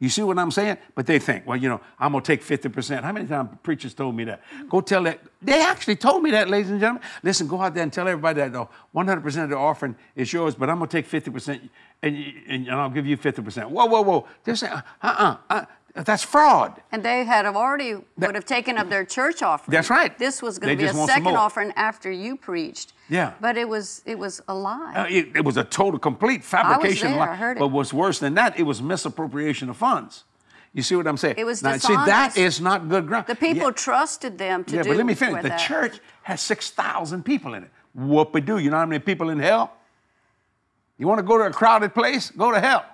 [0.00, 0.78] You see what I'm saying?
[0.94, 3.02] But they think, well, you know, I'm going to take 50%.
[3.02, 4.42] How many times preachers told me that?
[4.68, 5.18] Go tell that.
[5.42, 7.02] They actually told me that, ladies and gentlemen.
[7.24, 10.54] Listen, go out there and tell everybody that no, 100% of the offering is yours,
[10.54, 11.68] but I'm going to take 50%
[12.02, 13.70] and, and, and I'll give you 50%.
[13.70, 14.28] Whoa, whoa, whoa.
[14.44, 16.80] They're saying, uh-uh, uh, that's fraud.
[16.92, 19.72] And they had already would have taken up their church offering.
[19.72, 20.16] That's right.
[20.16, 22.92] This was going to be a just want some second offering after you preached.
[23.08, 23.32] Yeah.
[23.40, 24.94] But it was it was a lie.
[24.94, 27.08] Uh, it, it was a total, complete fabrication.
[27.08, 27.32] I was there, lie.
[27.32, 27.60] I heard it.
[27.60, 30.24] But what's worse than that, it was misappropriation of funds.
[30.74, 31.36] You see what I'm saying?
[31.38, 32.36] It was now, see, that dishonest.
[32.38, 33.26] is not good ground.
[33.26, 33.70] the people Yeah.
[33.70, 35.42] trusted them to Yeah, do Yeah, but let me finish.
[35.42, 35.60] The that.
[35.60, 37.70] church has 6,000 people in it.
[37.94, 38.58] Whoop do.
[38.58, 39.72] You know how many people in hell?
[40.98, 42.30] You want to go to a crowded place?
[42.30, 42.84] Go to hell.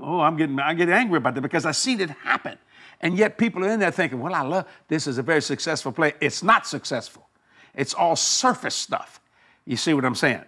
[0.00, 2.58] Oh, I'm getting, I get angry about that because I seen it happen.
[3.00, 5.92] And yet people are in there thinking, well, I love, this is a very successful
[5.92, 6.14] play.
[6.20, 7.28] It's not successful.
[7.74, 9.20] It's all surface stuff.
[9.68, 10.44] You see what I'm saying?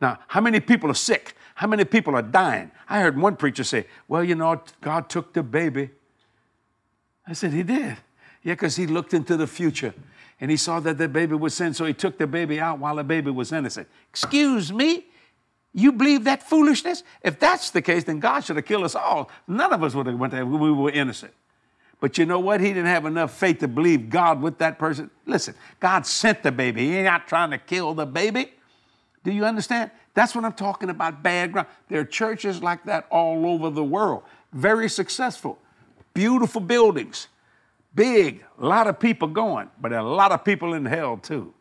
[0.00, 1.36] Now, how many people are sick?
[1.56, 2.70] How many people are dying?
[2.88, 5.90] I heard one preacher say, well, you know, God took the baby
[7.26, 7.96] I said, He did.
[8.42, 9.94] Yeah, because he looked into the future
[10.38, 12.96] and he saw that the baby was sin, so he took the baby out while
[12.96, 13.88] the baby was innocent.
[14.10, 15.06] Excuse me?
[15.72, 17.02] You believe that foolishness?
[17.22, 19.30] If that's the case, then God should have killed us all.
[19.48, 21.32] None of us would have went there we were innocent.
[22.00, 22.60] But you know what?
[22.60, 25.10] He didn't have enough faith to believe God with that person.
[25.26, 26.86] Listen, God sent the baby.
[26.88, 28.52] He ain't not trying to kill the baby.
[29.22, 29.90] Do you understand?
[30.12, 31.68] That's what I'm talking about bad ground.
[31.88, 35.58] There are churches like that all over the world, very successful,
[36.12, 37.28] beautiful buildings,
[37.94, 41.54] big, a lot of people going, but a lot of people in hell too.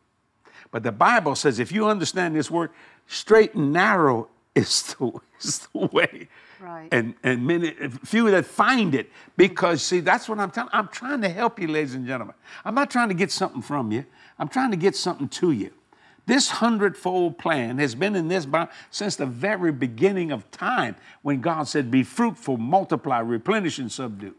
[0.72, 2.72] But the Bible says if you understand this word,
[3.08, 6.28] straight and narrow is the, is the way.
[6.63, 6.88] Right.
[6.93, 7.71] And and many
[8.06, 10.69] few that find it because see that's what I'm telling.
[10.71, 12.36] I'm trying to help you, ladies and gentlemen.
[12.63, 14.06] I'm not trying to get something from you.
[14.39, 15.71] I'm trying to get something to you.
[16.26, 21.41] This hundredfold plan has been in this Bible since the very beginning of time when
[21.41, 24.34] God said, Be fruitful, multiply, replenish, and subdue.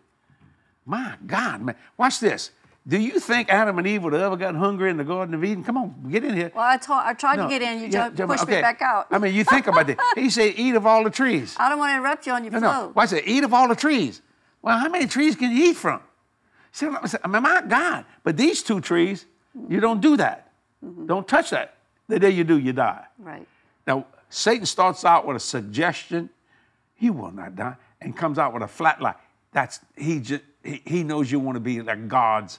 [0.87, 1.77] My God, man.
[1.99, 2.53] Watch this.
[2.87, 5.43] Do you think Adam and Eve would have ever got hungry in the Garden of
[5.43, 5.65] Eden?
[5.65, 6.53] Come on, get in here.
[6.55, 7.81] Well, I, ta- I tried No, to get in.
[7.81, 8.57] You yeah, pushed okay.
[8.57, 9.07] me back out.
[9.11, 9.99] I mean, you think about it.
[10.17, 11.57] He said, Eat of all the trees.
[11.59, 12.69] I don't want to interrupt you on your No, flow.
[12.69, 12.93] no.
[12.95, 14.21] I said, Eat of all the trees.
[14.61, 16.01] Well, how many trees can you eat from?
[16.73, 16.97] See I'm?
[16.97, 18.05] I mean, my God.
[18.23, 19.25] But these two trees,
[19.69, 20.53] you don't do that.
[20.85, 21.07] Mm-hmm.
[21.07, 21.77] Don't touch that.
[22.09, 23.05] The day you do, you die.
[23.19, 23.47] Right.
[23.87, 26.29] Now, Satan starts out with a suggestion,
[26.97, 29.15] he will not die, and comes out with a flat lie.
[29.53, 32.59] That's he just he, he knows you want to be like gods,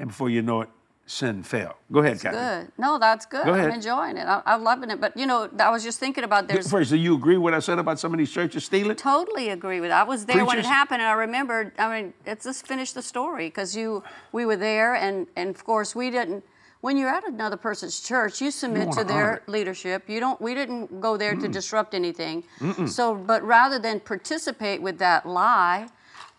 [0.00, 0.68] and before you know it,
[1.04, 1.76] sin fell.
[1.92, 2.36] Go ahead, Cathy.
[2.36, 2.72] Good.
[2.78, 3.44] No, that's good.
[3.44, 3.66] Go ahead.
[3.66, 4.26] I'm enjoying it.
[4.26, 5.00] I, I'm loving it.
[5.00, 7.54] But you know, I was just thinking about there's First, do you agree with what
[7.54, 8.96] I said about some of these churches stealing?
[8.96, 9.90] Totally agree with.
[9.90, 11.72] I was there when it happened, and I remember.
[11.78, 15.64] I mean, let's just finish the story because you, we were there, and and of
[15.64, 16.42] course we didn't.
[16.80, 20.08] When you're at another person's church, you submit wanna their leadership.
[20.08, 20.40] You don't.
[20.40, 22.42] We didn't go there to disrupt anything.
[22.86, 25.88] So, but rather than participate with that lie.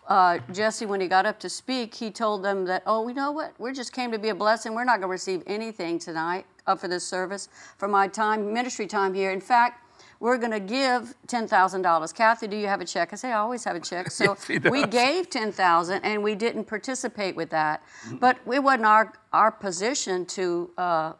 [0.08, 3.30] Uh, Jesse, when he got up to speak, he told them that, oh, you know
[3.30, 3.54] what?
[3.58, 4.74] We just came to be a blessing.
[4.74, 8.86] We're not going to receive anything tonight uh, for this service, for my time, ministry
[8.86, 9.30] time here.
[9.30, 9.78] In fact,
[10.18, 12.14] we're going to give $10,000.
[12.14, 13.12] Cathy, do you have a check?
[13.12, 14.06] I say, I always have a check.
[14.10, 17.82] So Yes, we gave 10000 and we didn't participate with that.
[18.20, 20.70] But it wasn't our, our position to.
[20.76, 21.12] Uh,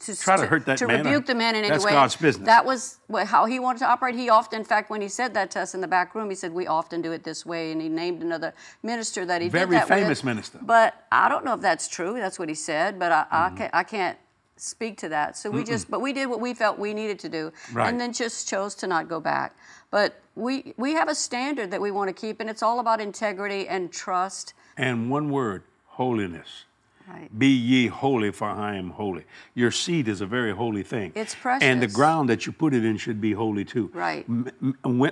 [0.00, 1.04] to, Try to hurt that to man.
[1.04, 1.92] rebuke the man in any That's way.
[1.92, 2.46] God's business.
[2.46, 4.14] That was how he wanted to operate.
[4.14, 6.34] He often, in fact, when he said that to us in the back room, he
[6.36, 8.52] said, "We often do it this way," and he named another
[8.82, 9.98] minister that he Very did that with.
[9.98, 10.58] famous minister.
[10.62, 12.14] But I don't know if that's true.
[12.14, 13.34] That's what he said, but I, Mm-hmm.
[13.34, 14.18] I, can't, I can't
[14.56, 15.36] speak to that.
[15.36, 17.88] So we just, but we did what we felt we needed to do, Right.
[17.88, 19.56] and then just chose to not go back.
[19.90, 23.00] But we we have a standard that we want to keep, and it's all about
[23.00, 24.54] integrity and trust.
[24.76, 26.64] And one word, holiness.
[27.12, 27.38] Right.
[27.38, 29.24] Be ye holy, for I am holy.
[29.54, 31.12] Your seed is a very holy thing.
[31.14, 33.90] It's And the ground that you put it in should be holy too.
[33.92, 34.24] Right.
[34.28, 34.50] M-
[34.84, 35.10] m-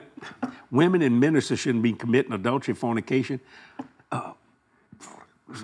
[0.71, 3.41] women and ministers shouldn't be committing adultery, fornication,
[4.13, 4.33] uh,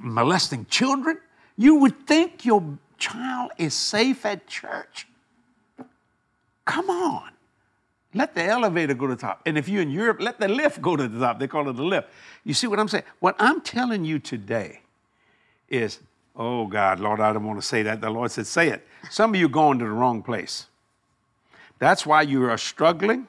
[0.02, 1.18] molesting children.
[1.56, 5.06] You would think your child is safe at church.
[6.64, 7.30] Come on.
[8.12, 9.40] Let the elevator go to the top.
[9.44, 11.38] And if you're in Europe, let the lift go to the top.
[11.38, 12.08] They call it the lift.
[12.44, 13.04] You see what I'm saying?
[13.20, 14.80] What I'm telling you today
[15.68, 16.00] is,
[16.36, 18.00] oh God, Lord, I don't want to say that.
[18.00, 18.86] The Lord said, say it.
[19.10, 20.66] Some of you going to the wrong place.
[21.78, 23.28] That's why you are struggling.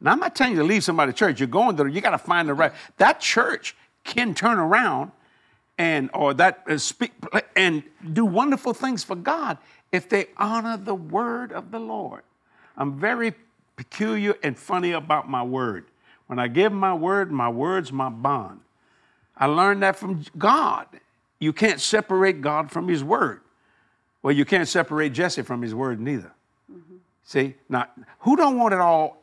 [0.00, 1.40] Now, I'm not telling you to leave somebody church.
[1.40, 1.88] You're going there.
[1.88, 2.72] You got to find the right.
[2.98, 3.74] That church
[4.04, 5.10] can turn around
[5.78, 7.12] and or that uh, speak
[7.54, 9.58] and do wonderful things for God
[9.92, 12.22] if they honor the word of the Lord.
[12.76, 13.34] I'm very
[13.76, 15.86] peculiar and funny about my word.
[16.26, 18.60] When I give my word, my word's my bond.
[19.36, 20.86] I learned that from God.
[21.38, 23.40] You can't separate God from His Word.
[24.22, 26.32] Well, you can't separate Jesse from His Word neither.
[27.22, 27.88] See, now
[28.20, 29.22] who don't want it all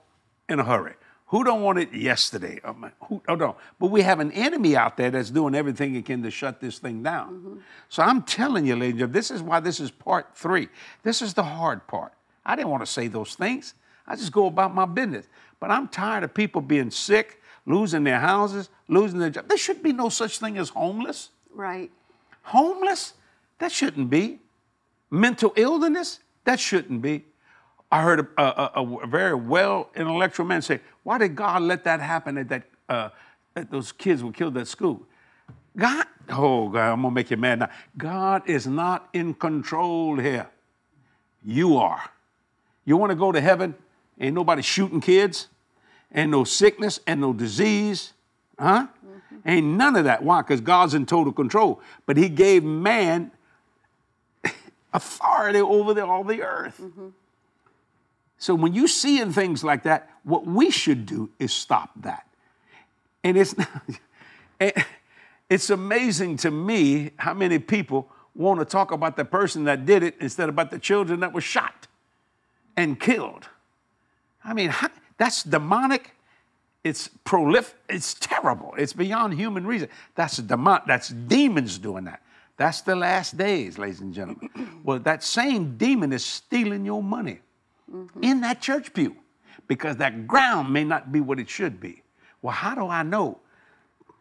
[0.50, 0.94] in a hurry?
[1.28, 2.60] Who don't want it yesterday?
[2.64, 3.56] Um, who, oh, no.
[3.80, 6.78] But we have an enemy out there that's doing everything it can to shut this
[6.78, 7.64] thing down.
[7.90, 10.68] So I'm telling you, ladies and gentlemen, this is why this is part three.
[11.02, 12.14] This is the hard part.
[12.46, 13.74] I didn't want to say those things.
[14.06, 15.26] I just go about my business.
[15.60, 19.48] But I'm tired of people being sick, losing their houses, losing their jobs.
[19.48, 21.30] There should be no such thing as homeless.
[21.52, 21.90] Right.
[22.44, 23.14] Homeless?
[23.60, 24.40] That shouldn't be.
[25.10, 26.20] Mental illness?
[26.46, 27.26] That shouldn't be.
[27.92, 32.02] I heard a, a, a, very well intellectual man say, "Why did God let that
[32.02, 33.10] happen at that uh,
[33.54, 35.06] that those kids were killed at school?"
[35.78, 37.70] God, oh God, I'm gonna make you mad now.
[37.96, 40.50] God is not in control here.
[41.46, 42.10] You are.
[42.84, 43.76] You want to go to heaven?
[44.20, 45.48] Ain't nobody shooting kids,
[46.14, 48.14] ain't no sickness, and no disease,
[48.60, 48.88] huh?
[49.46, 50.24] Ain't none of that.
[50.24, 50.42] Why?
[50.42, 51.82] Because God's in total control.
[52.06, 53.32] But He gave man
[54.94, 56.82] authority over the, all the earth.
[58.38, 62.28] So when you see in things like that, what we should do is stop that.
[63.24, 63.56] And it's
[65.50, 70.04] it's amazing to me how many people want to talk about the person that did
[70.04, 71.88] it instead about the children that were shot
[72.76, 73.48] and killed.
[74.44, 74.74] I mean,
[75.18, 76.12] that's demonic.
[76.84, 77.76] It's prolific.
[77.88, 78.74] It's terrible.
[78.78, 79.90] It's beyond human reason.
[80.16, 80.82] That's demon.
[80.86, 82.22] That's demons doing that.
[82.58, 84.82] That's the last days, ladies and gentlemen.
[84.84, 87.40] well, that same demon is stealing your money
[87.92, 88.24] mm-hmm.
[88.24, 89.16] in that church pew
[89.68, 92.04] because that ground may not be what it should be.
[92.42, 93.40] Well, how do I know?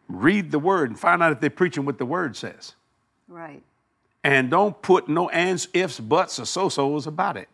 [0.07, 2.73] Read the word and find out if they're preaching what the word says.
[3.27, 3.61] Right.
[4.23, 7.49] And don't put no ands, ifs, buts, or so-sos about it.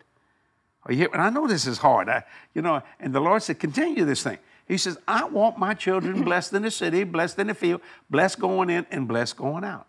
[0.85, 2.09] Are you hear- And I know this is hard.
[2.09, 4.37] I, you know, and the Lord said, continue this thing.
[4.69, 8.39] He says, I want my children blessed in the city, blessed in the field, blessed
[8.39, 9.87] going in, and blessed going out.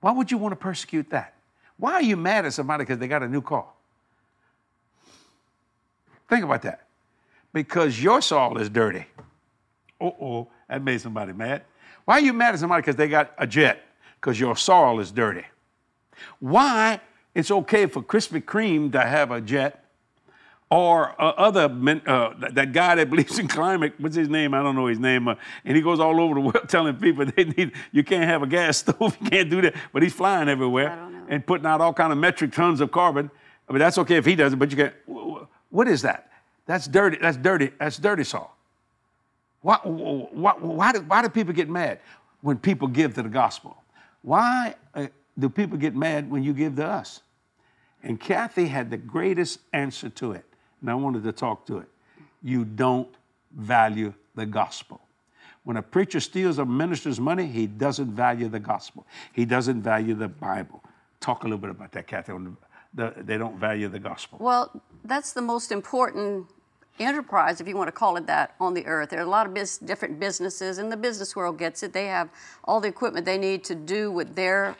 [0.00, 1.34] Why would you want to persecute that?
[1.78, 3.64] Why are you mad at somebody because they got a new car?
[6.28, 6.86] Think about that.
[7.52, 9.06] Because your soil is dirty.
[10.00, 11.62] Uh oh, that made somebody mad.
[12.04, 13.82] Why are you mad at somebody because they got a jet?
[14.20, 15.44] Because your soil is dirty.
[16.38, 17.00] Why
[17.34, 19.79] it's okay for Krispy Kreme to have a jet
[20.70, 24.54] or uh, other men, uh, that, guy that believes in climate, what's his name?
[24.54, 25.26] I don't know his name.
[25.28, 28.42] Uh, and he goes all over the world telling people they need, you can't have
[28.42, 29.74] a gas stove, you can't do that.
[29.92, 31.26] But he's flying everywhere I don't know.
[31.28, 33.30] and putting out all kind of metric tons of carbon.
[33.68, 36.30] I mean, that's okay if he does it, but you wh- What is that?
[36.66, 37.18] That's dirty.
[37.20, 37.72] That's dirty.
[37.78, 38.50] That's dirty salt.
[39.62, 42.00] Why, why, why, do, why do people get mad
[42.40, 43.76] when people give to the gospel?
[44.22, 47.20] Why uh, do people get mad when you give to us?
[48.02, 50.44] And Cathy had the greatest answer to it,
[50.80, 51.88] and I wanted to talk to it.
[52.42, 53.08] You don't
[53.56, 55.00] value the gospel.
[55.64, 59.06] When a preacher steals a minister's money, he doesn't value the gospel.
[59.32, 60.82] He doesn't value the Bible.
[61.20, 62.32] Talk a little bit about that, Cathy.
[62.32, 62.52] The,
[62.94, 64.38] the, they don't value the gospel.
[64.40, 66.46] Well, that's the most important
[66.98, 69.10] enterprise, if you want to call it that, on the earth.
[69.10, 71.92] There are a lot of bus- different businesses, and the business world gets it.
[71.92, 72.30] They have
[72.64, 74.76] all the equipment they need to do what their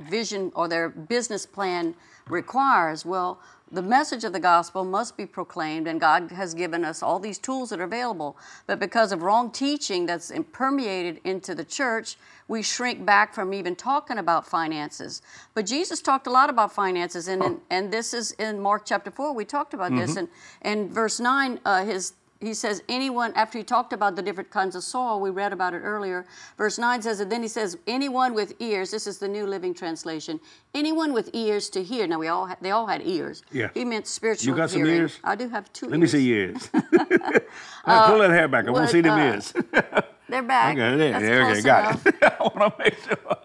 [0.00, 1.94] vision or their business plan
[2.28, 3.04] requires.
[3.04, 3.40] Well,
[3.72, 7.38] the message of the gospel must be proclaimed, and God has given us all these
[7.38, 8.36] tools that are available.
[8.66, 12.16] But because of wrong teaching that's permeated into the church,
[12.48, 15.22] we shrink back from even talking about finances.
[15.54, 19.10] But Jesus talked a lot about finances, and and, and this is in Mark chapter
[19.10, 19.32] four.
[19.34, 20.28] We talked about this, and
[20.62, 24.74] and verse nine, uh, his he says, anyone, after he talked about the different kinds
[24.74, 26.24] of soil, we read about it earlier.
[26.56, 29.74] Verse 9 says, and then he says, anyone with ears, this is the New Living
[29.74, 30.40] Translation,
[30.74, 32.06] anyone with ears to hear.
[32.06, 33.42] Now, we all ha- they all had ears.
[33.52, 33.70] Yes.
[33.74, 35.18] He meant spiritual You got some ears?
[35.22, 36.70] I do have two Let me see ears.
[36.72, 36.80] Now,
[38.06, 38.66] pull that hair back.
[38.66, 39.52] I want to see them uh, ears.
[40.30, 40.76] They're back.
[40.78, 42.06] okay, there, That's there, okay, got enough.
[42.06, 42.14] it.
[42.22, 43.36] I want to make sure.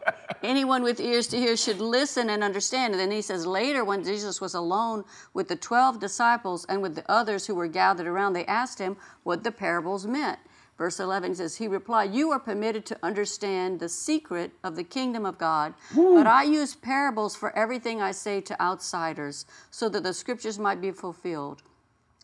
[0.46, 2.94] Anyone with ears to hear should listen and understand.
[2.94, 5.04] And then he says, later, when Jesus was alone
[5.34, 8.96] with the 12 disciples and with the others who were gathered around, they asked him
[9.24, 10.38] what the parables meant.
[10.78, 15.26] Verse 11 says, He replied, You are permitted to understand the secret of the kingdom
[15.26, 20.14] of God, but I use parables for everything I say to outsiders, so that the
[20.14, 21.64] scriptures might be fulfilled.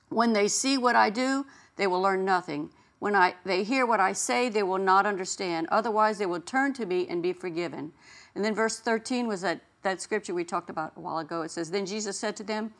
[0.09, 1.45] When they see what I do,
[1.77, 2.69] they will learn nothing.
[3.01, 5.67] When I, they hear what I say, they will not understand.
[5.71, 7.93] Otherwise, they will turn to me and be forgiven.
[8.35, 11.41] And then verse 13 was that, that scripture we talked about a while ago.
[11.41, 12.75] It says, Then Jesus said to them,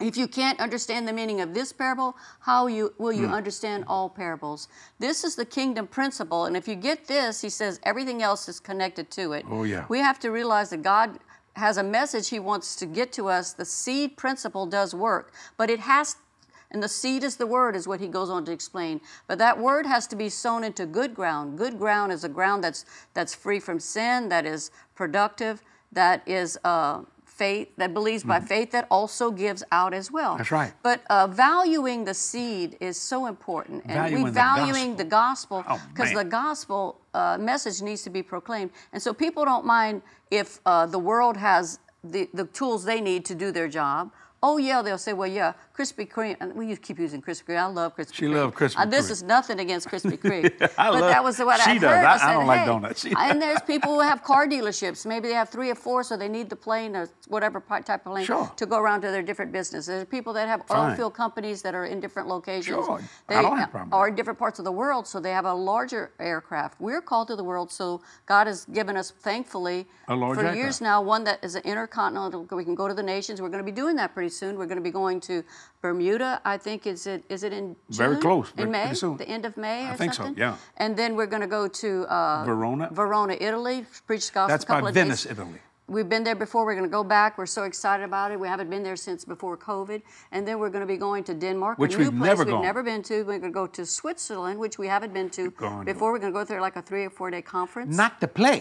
[0.00, 3.34] if you can't understand the meaning of this parable, how you, will you hmm.
[3.34, 4.68] understand all parables?
[4.98, 6.46] This is the kingdom principle.
[6.46, 9.44] And if you get this, he says everything else is connected to it.
[9.50, 9.84] Oh, yeah.
[9.90, 11.18] We have to realize that God
[11.56, 13.52] has a message he wants to get to us.
[13.52, 16.16] The seed principle does work, but it has
[16.72, 19.00] And the seed is the word, is what he goes on to explain.
[19.28, 21.58] But that word has to be sown into good ground.
[21.58, 25.62] Good ground is a ground that's that's free from sin, that is productive,
[25.92, 30.30] that is uh, faith, that believes by faith, that also gives out as well.
[30.30, 30.38] Mm-hmm.
[30.38, 30.72] That's right.
[30.82, 35.64] But uh, valuing the seed is so important, and Valuing we the valuing the gospel
[35.68, 40.02] Oh, because the gospel uh, message needs to be proclaimed, and so people don't mind
[40.30, 44.10] if uh, the world has the, the tools they need to do their job.
[44.44, 46.36] Oh yeah, they'll say, well, yeah, Krispy Kreme.
[46.40, 47.58] And we keep using Krispy Kreme.
[47.60, 48.34] I love Krispy She Kreme.
[48.34, 51.60] loved Krispy Uh, this is nothing against Krispy Kreme, I but love- that was what
[51.60, 51.82] she I does.
[51.82, 52.04] heard.
[52.04, 52.66] I- I said, don't like hey.
[52.66, 53.00] donuts.
[53.02, 55.06] She- and there's people who have car dealerships.
[55.06, 58.12] Maybe they have three or four, so they need the plane or whatever type of
[58.12, 58.50] plane Sure.
[58.56, 59.86] to go around to their different businesses.
[59.86, 62.84] There's people that have oil field companies that are in different locations.
[62.84, 62.98] Sure.
[63.28, 65.30] I They don't have a problem are in different parts of the world, so they
[65.30, 66.80] have a larger aircraft.
[66.80, 70.56] We're called to the world, so God has given us, thankfully, for aircraft.
[70.56, 72.44] years now, one that is an intercontinental.
[72.50, 73.40] We can go to the nations.
[73.40, 74.56] We're going to be doing that pretty soon.
[74.58, 75.42] We're going to be going to
[75.82, 76.40] Bermuda.
[76.44, 77.98] I think is it is it in June?
[78.06, 79.78] Very close, in May, the end of May.
[79.92, 80.56] I think so, yeah.
[80.76, 82.88] And then we're going to go to uh, Verona?
[82.92, 83.84] Verona, Italy.
[84.06, 84.48] Preach the gospel.
[84.52, 85.32] That's a couple by of Venice, days.
[85.32, 85.60] Italy.
[85.88, 86.64] We've been there before.
[86.64, 87.36] We're going to go back.
[87.36, 88.40] We're so excited about it.
[88.40, 90.00] We haven't been there since before COVID.
[90.30, 92.44] And then we're going to be going to Denmark, Which a new we've place never
[92.44, 92.62] we've gone.
[92.62, 93.16] never been to.
[93.24, 95.84] We're going to go to Switzerland, which we haven't been to Gone.
[95.84, 96.12] before.
[96.12, 97.94] We're going to go there like a three or four day conference.
[97.94, 98.58] Not to play.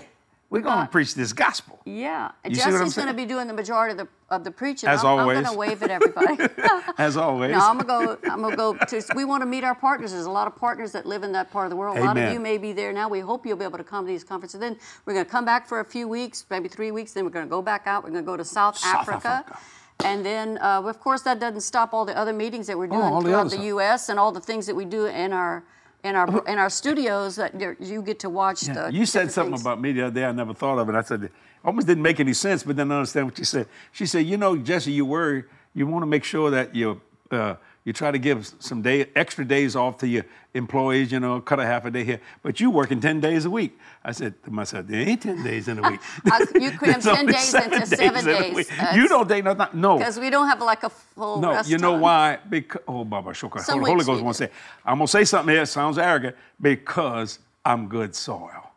[0.51, 1.79] We're going to preach this gospel.
[1.85, 3.15] yeah, You see what I'm Jesse's going to saying?
[3.15, 4.89] be doing the majority of the of the preaching.
[4.89, 5.41] As I'm, I'm always.
[5.41, 6.37] going to wave at everybody.
[6.97, 7.51] As always.
[7.53, 8.17] No, I'm gonna go.
[8.29, 9.01] I'm gonna go to.
[9.15, 10.11] We want to meet our partners.
[10.11, 11.97] There's a lot of partners that live in that part of the world.
[11.97, 13.07] A lot of you may be there now.
[13.09, 14.59] We hope you'll be able to come to these conferences.
[14.59, 17.13] Then we're gonna come back for a few weeks, maybe three weeks.
[17.13, 18.03] Then we're gonna go back out.
[18.03, 19.57] We're gonna go to South, South Africa.
[20.03, 22.99] And then, uh, of course, that doesn't stop all the other meetings that we're doing
[23.01, 23.65] Oh, all the throughout other the stuff.
[23.65, 24.09] U.S.
[24.09, 25.63] and all the things that we do in our
[26.03, 28.67] in our in our studios that you get to watch.
[28.67, 29.61] Yeah, The you said different something things.
[29.61, 30.25] about me the other day.
[30.25, 30.95] I never thought of it.
[30.95, 31.29] I said,
[31.63, 33.67] almost didn't make any sense, but then I understand what you said.
[33.91, 35.43] She said, you know, Jesse, you worry.
[35.73, 39.43] You want to make sure that you uh, you try to give some day extra
[39.43, 40.23] days off to your
[40.53, 41.11] employees.
[41.11, 43.77] You know, cut a half a day here, but you working ten days a week.
[44.03, 45.99] I said to myself, there ain't ten days in a week.
[46.55, 48.71] You cram 10 only days into seven in a days.
[48.93, 49.79] You don't take nothing.
[49.79, 51.41] No, because we don't have like a full.
[51.41, 52.01] no, you know time.
[52.01, 52.39] why?
[52.49, 54.51] Because oh, Baba Shoka, Holy, Holy Ghost wants to say,
[54.85, 55.65] I'm gonna say something here.
[55.65, 58.71] Sounds arrogant because I'm good soil,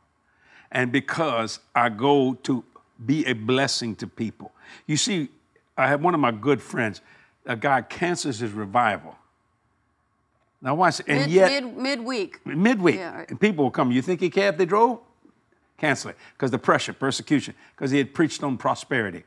[0.72, 2.64] and because I go to
[3.04, 4.52] be a blessing to people.
[4.86, 5.28] You see,
[5.76, 7.00] I have one of my good friends.
[7.46, 9.16] A guy cancels his revival.
[10.62, 12.46] Now watch, and Mid, yet mid midweek.
[12.46, 13.28] midweek, Yeah, right.
[13.30, 13.92] and people will come.
[13.92, 14.98] You think he care if they drove?
[15.76, 19.24] Cancel it because the pressure, persecution, because he had preached on prosperity.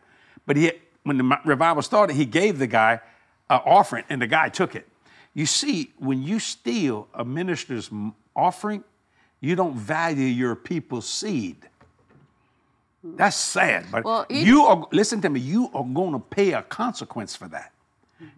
[0.47, 0.71] But he,
[1.03, 3.01] when the revival started, he gave the guy
[3.49, 4.87] an offering, and the guy took it.
[5.35, 7.91] You see, when you steal a minister's
[8.35, 8.83] offering,
[9.39, 11.57] you don't value your people's seed.
[13.03, 14.87] That's sad, but Well, you are.
[14.91, 15.39] Listen to me.
[15.39, 17.71] You are going to pay a consequence for that.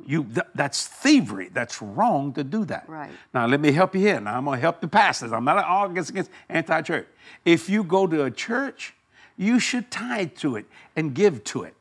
[0.06, 1.50] You th- that's thievery.
[1.54, 2.88] That's wrong to do that.
[2.88, 3.12] Right.
[3.34, 4.20] Now let me help you here.
[4.20, 5.32] Now I'm gonna help the pastors.
[5.32, 7.08] I'm not all against, against anti-church.
[7.46, 8.94] If you go to a church,
[9.38, 10.66] you should tithe to it
[10.96, 11.76] and give to it.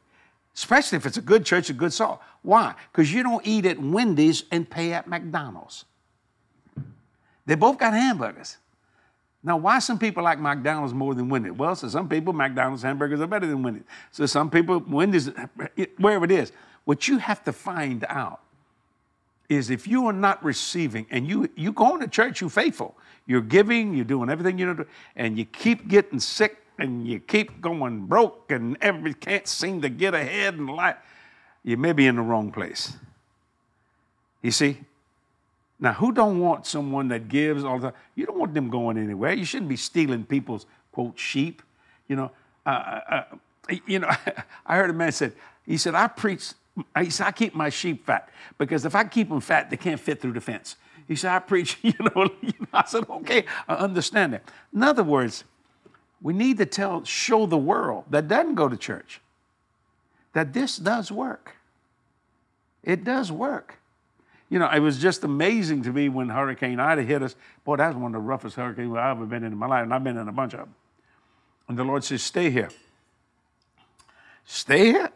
[0.54, 2.20] Especially if it's a good church, a good soul.
[2.42, 2.74] Why?
[2.90, 5.84] Because you don't eat at Wendy's and pay at McDonald's.
[7.46, 8.58] They both got hamburgers.
[9.42, 11.52] Now, why some people like McDonald's more than Wendy's?
[11.52, 13.84] Well, so some people, McDonald's hamburgers are better than Wendy's.
[14.10, 15.30] So some people, Wendy's,
[15.96, 16.52] wherever it is.
[16.84, 18.40] What you have to find out
[19.48, 23.40] is if you are not receiving and you you going to church, you're faithful, you're
[23.40, 24.84] giving, you're doing everything you know,
[25.16, 29.88] and you keep getting sick and you keep going broke and every can't seem to
[29.88, 30.96] get ahead in life,
[31.64, 32.96] you may be in the wrong place.
[34.42, 34.78] You see?
[35.80, 38.00] Now, who don't want someone that gives all the time?
[38.14, 39.32] You don't want them going anywhere.
[39.32, 41.62] You shouldn't be stealing people's quote sheep.
[42.08, 42.30] You know,
[42.66, 44.08] uh, uh, uh, you know.
[44.66, 46.52] I heard a man said he said I preach.
[46.98, 50.00] He said I keep my sheep fat because if I keep them fat, they can't
[50.00, 50.76] fit through the fence.
[51.06, 51.78] He said I preach.
[51.82, 52.30] You know,
[52.72, 54.42] I said okay, I understand that.
[54.74, 55.44] In other words,
[56.20, 59.20] we need to tell, show the world that doesn't go to church
[60.32, 61.56] that this does work.
[62.82, 63.78] It does work.
[64.50, 67.36] You know, it was just amazing to me when Hurricane Ida hit us.
[67.64, 69.82] Boy, that was one of the roughest hurricanes I've ever been in in my life,
[69.82, 70.74] and I've been in a bunch of them.
[71.68, 72.70] And the Lord says, "Stay here.
[74.44, 75.10] Stay here."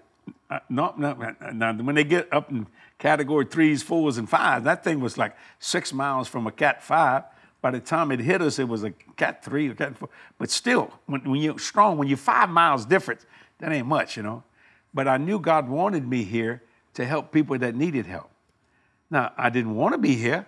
[0.53, 1.35] Uh, no, no.
[1.55, 2.67] Now, when they get up in
[2.99, 7.23] category threes, fours, and fives, that thing was like six miles from a Cat five.
[7.63, 10.11] By the time it hit us, it was a Cat three or Cat four.
[10.37, 13.25] But still, when, when you're strong, when you're five miles different,
[13.61, 14.43] that ain't much, you know.
[14.93, 16.63] But I knew God wanted me here
[16.95, 18.31] to help people that needed help.
[19.11, 20.47] Now, I didn't want to be here.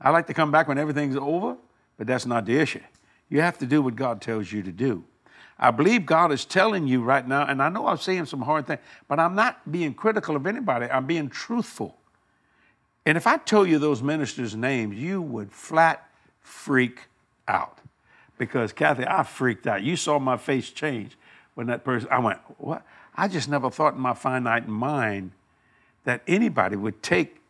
[0.00, 1.56] I like to come back when everything's over,
[1.98, 2.82] but that's not the issue.
[3.28, 5.02] You have to do what God tells you to do.
[5.58, 8.66] I believe God is telling you right now, and I know I'm saying some hard
[8.66, 10.86] things, but I'm not being critical of anybody.
[10.86, 11.96] I'm being truthful.
[13.06, 16.08] And if I tell you those ministers' names, you would flat
[16.40, 17.02] freak
[17.48, 17.78] out.
[18.36, 19.82] Because, Cathy, I freaked out.
[19.82, 21.16] You saw my face change
[21.54, 22.84] when that person, I went, what?
[23.16, 25.32] I just never thought in my finite mind
[26.04, 27.40] that anybody would take,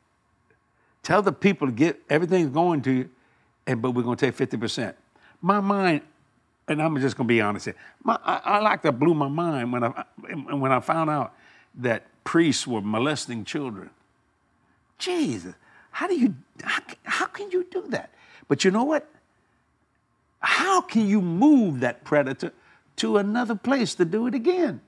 [1.02, 3.10] tell the people to get everything's going to you,
[3.66, 4.94] and but we're going to take 50%.
[5.42, 6.02] My mind,
[6.68, 9.72] and I'm just to be honest here, my, I, I like that blew my mind
[9.72, 10.04] when I,
[10.54, 11.34] when I found out
[11.76, 13.90] that priests were molesting children.
[14.98, 15.54] Jesus,
[15.90, 18.10] how do you, how, how can you do that?
[18.48, 19.08] But you know what?
[20.40, 22.52] How can you move that predator
[22.96, 24.80] to another place to do it again?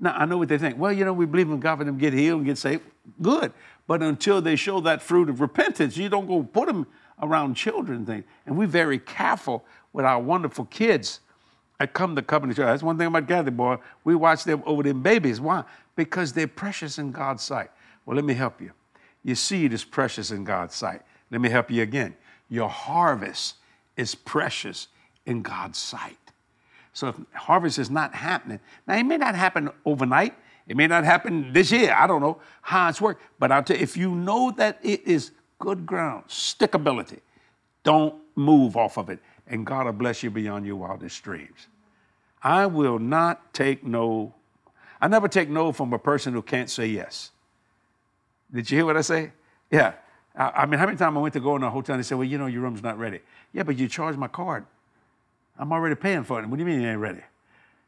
[0.00, 0.78] Now, I know what they think.
[0.78, 2.82] Well, you know, we believe in God for them get healed and get saved.
[3.20, 3.52] Good.
[3.86, 6.86] But until they show that fruit of repentance, you don't go put them
[7.20, 8.24] around children things.
[8.46, 11.20] And we're very careful with our wonderful kids
[11.78, 12.66] that come to Covenant Church.
[12.66, 13.76] That's one thing about Gather Boy.
[14.04, 15.40] We watch them over them babies.
[15.40, 15.64] Why?
[15.96, 17.70] Because they're precious in God's sight.
[18.06, 18.72] Well, let me help you.
[19.24, 21.02] Your seed is precious in God's sight.
[21.30, 22.16] Let me help you again.
[22.48, 23.56] Your harvest
[23.96, 24.88] is precious
[25.26, 26.18] in God's sight.
[26.92, 30.34] So if harvest is not happening, now it may not happen overnight.
[30.68, 31.94] It may not happen this year.
[31.96, 33.22] I don't know how it's worked.
[33.38, 37.20] But I'll tell you, if you know that it is good ground, stickability,
[37.82, 39.18] don't move off of it.
[39.46, 41.68] And God will bless you beyond your wildest dreams.
[42.42, 44.34] I will not take no.
[45.00, 47.30] I never take no from a person who can't say yes.
[48.52, 49.32] Did you hear what I say?
[49.70, 49.94] Yeah.
[50.34, 52.16] I, mean, how many times I went to go in a hotel and they said,
[52.16, 53.20] well, you know, your room's not ready.
[53.52, 54.64] Yeah, but you charged my card.
[55.58, 56.48] I'm already paying for it.
[56.48, 57.20] What do you mean it ain't ready?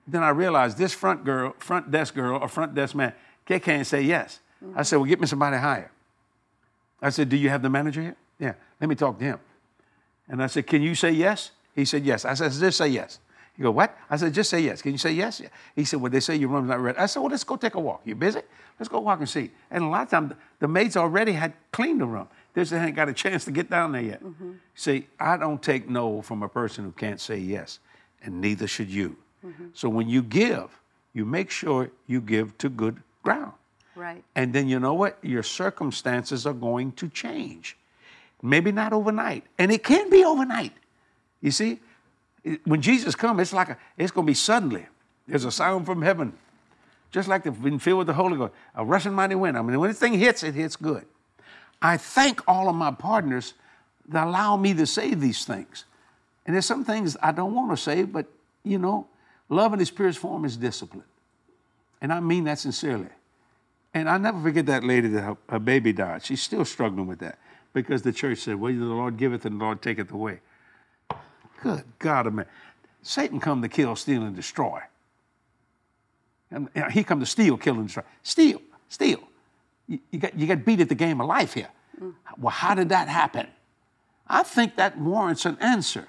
[0.07, 3.14] Then I realized this front girl, front desk girl, or front desk man,
[3.46, 4.40] they can't say yes.
[4.62, 4.78] Mm-hmm.
[4.78, 5.90] I said, well, get me somebody higher.
[7.00, 8.16] I said, do you have the manager here?
[8.38, 9.38] Yeah, let me talk to him.
[10.28, 11.50] And I said, can you say yes?
[11.74, 12.24] He said, yes.
[12.24, 13.18] I said, just say yes.
[13.56, 13.96] He go, what?
[14.10, 14.82] I said, just say yes.
[14.82, 15.40] Can you say yes?
[15.76, 16.98] He said, well, they say your room's not ready.
[16.98, 18.00] I said, well, let's go take a walk.
[18.04, 18.40] You busy?
[18.80, 19.50] Let's go walk and see.
[19.70, 22.26] And a lot of times, the maids already had cleaned the room.
[22.52, 24.24] They just hadn't got a chance to get down there yet.
[24.24, 24.52] Mm-hmm.
[24.74, 27.78] See, I don't take no from a person who can't say yes,
[28.22, 29.16] and neither should you.
[29.46, 29.66] Mm-hmm.
[29.72, 30.80] So when you give,
[31.12, 33.52] you make sure you give to good ground.
[33.94, 34.24] Right.
[34.34, 35.18] And then you know what?
[35.22, 37.76] Your circumstances are going to change.
[38.45, 39.45] Maybe not overnight.
[39.59, 40.74] And it can be overnight.
[41.40, 41.80] You see,
[42.64, 44.86] when Jesus comes, it's like a, it's going to be suddenly.
[45.26, 46.34] There's a sound from heaven,
[47.11, 49.57] just like they've been filled with the Holy Ghost, a rushing mighty wind.
[49.57, 51.07] I mean, when this thing hits, it hits good.
[51.80, 53.55] I thank all of my partners
[54.09, 55.86] that allow me to say these things.
[56.45, 58.26] And there's some things I don't want to say, but
[58.62, 59.07] you know,
[59.49, 61.05] love in its purest form is discipline.
[62.03, 63.09] And I mean that sincerely.
[63.95, 66.22] And I never forget that lady that her, her baby died.
[66.22, 67.38] She's still struggling with that
[67.74, 70.40] because the church said, well, the Lord giveth and the Lord taketh away.
[71.62, 72.46] Good God, man.
[73.02, 74.80] Satan come to kill, steal, and destroy.
[76.50, 78.04] And he come to steal, kill, and destroy.
[78.22, 79.20] Steal, steal.
[79.88, 81.68] You, you, got, you got beat at the game of life here.
[82.00, 82.14] Mm.
[82.38, 83.48] Well, how did that happen?
[84.26, 86.06] I think that warrants an answer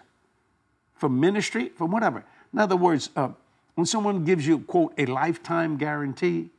[0.93, 2.23] for ministry, for whatever.
[2.53, 3.29] In other words, uh,
[3.73, 6.49] when someone gives you, quote, a lifetime guarantee,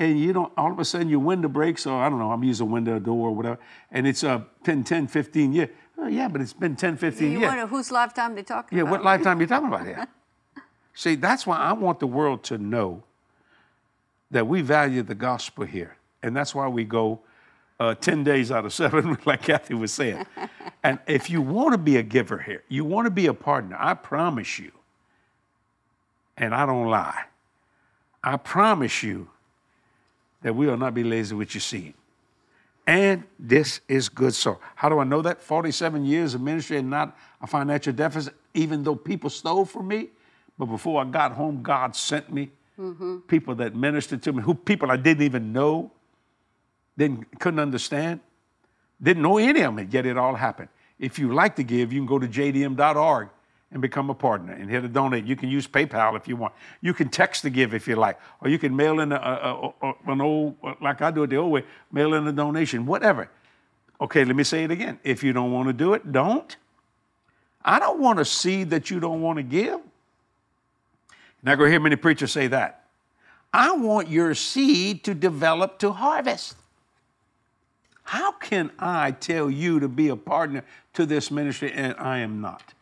[0.00, 2.44] and you don't, all of a sudden your window breaks, or I don't know, I'm
[2.44, 3.58] using window, door, or whatever,
[3.90, 5.68] and it's uh, 10, 10, 15 years.
[5.98, 7.48] Oh, yeah, but it's been 10, 15 you years.
[7.48, 8.86] wonder whose lifetime they talking about.
[8.86, 9.04] yeah, about.
[9.04, 10.06] what lifetime are you talking about here?
[10.94, 13.02] See, that's why I want the world to know
[14.30, 15.96] that we value the gospel here.
[16.22, 17.20] And that's why we go
[17.80, 20.26] uh, 10 days out of seven, like Cathy was saying.
[20.82, 23.76] and if you want to be a giver here, you want to be a partner,
[23.78, 24.72] I promise you,
[26.36, 27.24] and I don't lie,
[28.22, 29.28] I promise you
[30.42, 31.94] that we will not be lazy with your seed
[32.88, 34.58] and this is good so.
[34.74, 35.42] How do I know that?
[35.42, 40.08] 47 years of ministry and not a financial deficit, even though people stole from me.
[40.58, 43.18] But before I got home, God sent me mm-hmm.
[43.28, 45.92] people that ministered to me, who people I didn't even know,
[46.96, 48.20] didn't couldn't understand,
[49.02, 50.70] didn't know any of them, yet it all happened.
[50.98, 53.28] If you like to give, you can go to jdm.org
[53.70, 55.26] and become a partner and hit a donate.
[55.26, 56.54] You can use PayPal if you want.
[56.80, 59.86] You can text to give if you like, or you can mail in a, a,
[59.86, 63.30] a, an old, like I do it the old way, mail in a donation, whatever.
[64.00, 64.98] Okay, let me say it again.
[65.02, 66.56] If you don't want to do it, don't.
[67.64, 69.80] I don't want to see that you don't want to give.
[71.42, 72.84] Now, go hear many preachers say that.
[73.52, 76.56] I want your seed to develop to harvest.
[78.04, 80.64] How can I tell you to be a partner
[80.94, 82.72] to this ministry and I am not?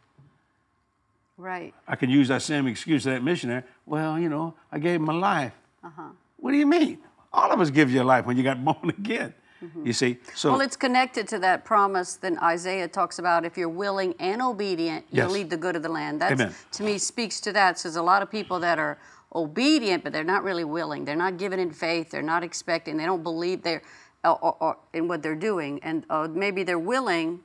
[1.37, 1.75] Right.
[1.87, 3.63] I can use that same excuse to that missionary.
[3.85, 5.53] Well, you know, I gave my life.
[5.85, 6.11] Uh-huh.
[6.39, 6.99] What do you mean?
[7.33, 9.35] All of us give you a life when you got born again.
[9.63, 9.87] Mm-hmm.
[9.87, 13.47] You see, so well, it's connected to that promise that Isaiah talks about.
[13.47, 16.21] If you're willing and obedient, you'll lead the good of the land.
[16.21, 17.79] That to me speaks to that.
[17.79, 18.99] Says a lot of people that are
[19.35, 21.07] obedient, but they're not really willing.
[21.07, 22.11] They're not giving in faith.
[22.11, 22.99] They're not expecting.
[22.99, 23.63] They don't believe.
[23.63, 23.83] They're
[24.25, 27.41] or, or, or in what they're doing, and uh, maybe they're willing,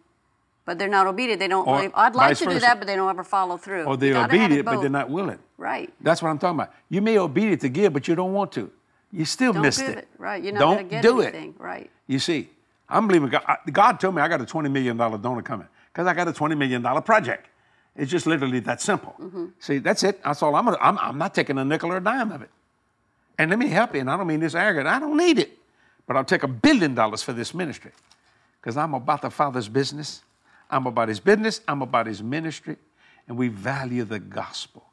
[0.72, 1.38] but they're not obedient.
[1.42, 1.68] They don't.
[1.68, 2.62] Or believe, I'd like to do versa.
[2.62, 3.84] that, but they don't ever follow through.
[3.84, 5.38] Or they're gotta have it obedient, but they're not willing.
[5.58, 5.94] Right.
[6.00, 6.74] That's what I'm talking about.
[6.88, 8.72] You may obedient to give, but you don't want to.
[9.12, 9.98] You still Don't missed it.
[9.98, 10.08] it.
[10.18, 10.42] Right.
[10.42, 11.50] You're not don't going to get do anything.
[11.50, 11.62] it.
[11.62, 11.92] Right.
[12.08, 12.50] You see,
[12.88, 13.44] I'm believing God.
[13.70, 16.58] God told me I got a $20 million donor coming because I got a $20
[16.58, 17.50] million project.
[17.98, 19.14] It's just literally that simple.
[19.20, 19.46] Mm-hmm.
[19.60, 20.24] See, that's it.
[20.24, 20.78] That's all I'm gonna.
[20.80, 22.50] I'm, I'm not taking a nickel or a dime of it.
[23.38, 24.00] And let me help you.
[24.00, 24.88] And I don't mean this arrogant.
[24.88, 25.58] I don't need it,
[26.08, 27.92] but I'll take a billion dollars for this ministry
[28.62, 30.22] because I'm about the Father's business.
[30.72, 31.62] I'm about His business.
[31.68, 32.78] I'm about His ministry,
[33.28, 34.84] and we value the gospel.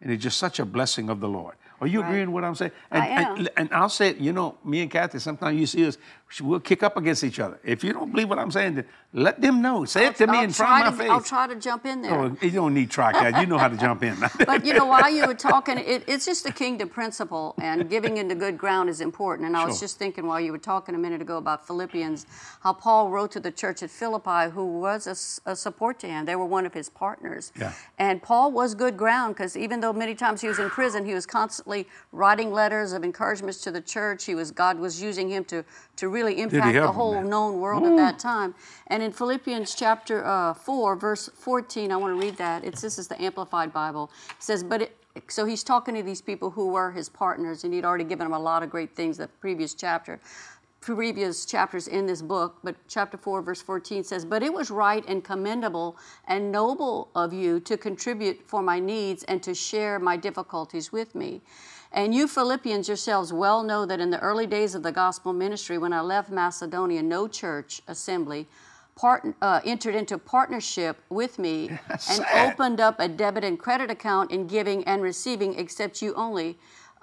[0.00, 1.56] And it's just such a blessing of the Lord.
[1.80, 2.08] Are you Right.
[2.08, 2.72] agreeing with what I'm saying?
[2.90, 3.36] And, I am.
[3.38, 5.98] And, and I'll say, you know, me and Cathy, sometimes you see us,
[6.40, 7.58] we'll kick up against each other.
[7.64, 9.84] If you don't believe what I'm saying, then let them know.
[9.84, 11.86] Say it to me I'll in front try of my to, I'll try to jump
[11.86, 12.14] in there.
[12.14, 13.40] Oh, you don't need try, Cathy.
[13.40, 14.16] You know how to jump in.
[14.46, 18.18] But you know, while you were talking, it, it's just the kingdom principle, and giving
[18.18, 19.46] into good ground is important.
[19.48, 19.86] And I was Sure.
[19.86, 22.26] just thinking while you were talking a minute ago about Philippians,
[22.60, 25.06] how Paul wrote to the church at Philippi, who was
[25.46, 26.26] a support to him.
[26.26, 27.52] They were one of his partners.
[27.58, 27.72] Yeah.
[27.98, 31.14] And Paul was good ground because even though many times he was in prison, he
[31.14, 34.24] was constantly writing letters of encouragements to the church.
[34.26, 35.64] He was God was using him to
[35.96, 38.54] to really impact the whole known world at that time.
[38.88, 42.64] And in Philippians chapter uh, 4, verse 14, I want to read that.
[42.64, 44.10] It's this is the Amplified Bible.
[44.30, 44.96] It says, but it,
[45.28, 48.34] so he's talking to these people who were his partners, and he'd already given them
[48.34, 50.20] a lot of great things the previous chapter.
[50.80, 55.04] Previous chapters in this book, but chapter 4, verse 14 says, But it was right
[55.06, 55.96] and commendable
[56.26, 61.14] and noble of you to contribute for my needs and to share my difficulties with
[61.14, 61.42] me.
[61.92, 65.76] And you Philippians yourselves well know that in the early days of the gospel ministry,
[65.76, 68.46] when I left Macedonia, no church assembly
[68.94, 71.68] part, uh, entered into partnership with me
[72.10, 76.58] and opened up a debit and credit account in giving and receiving, except you only.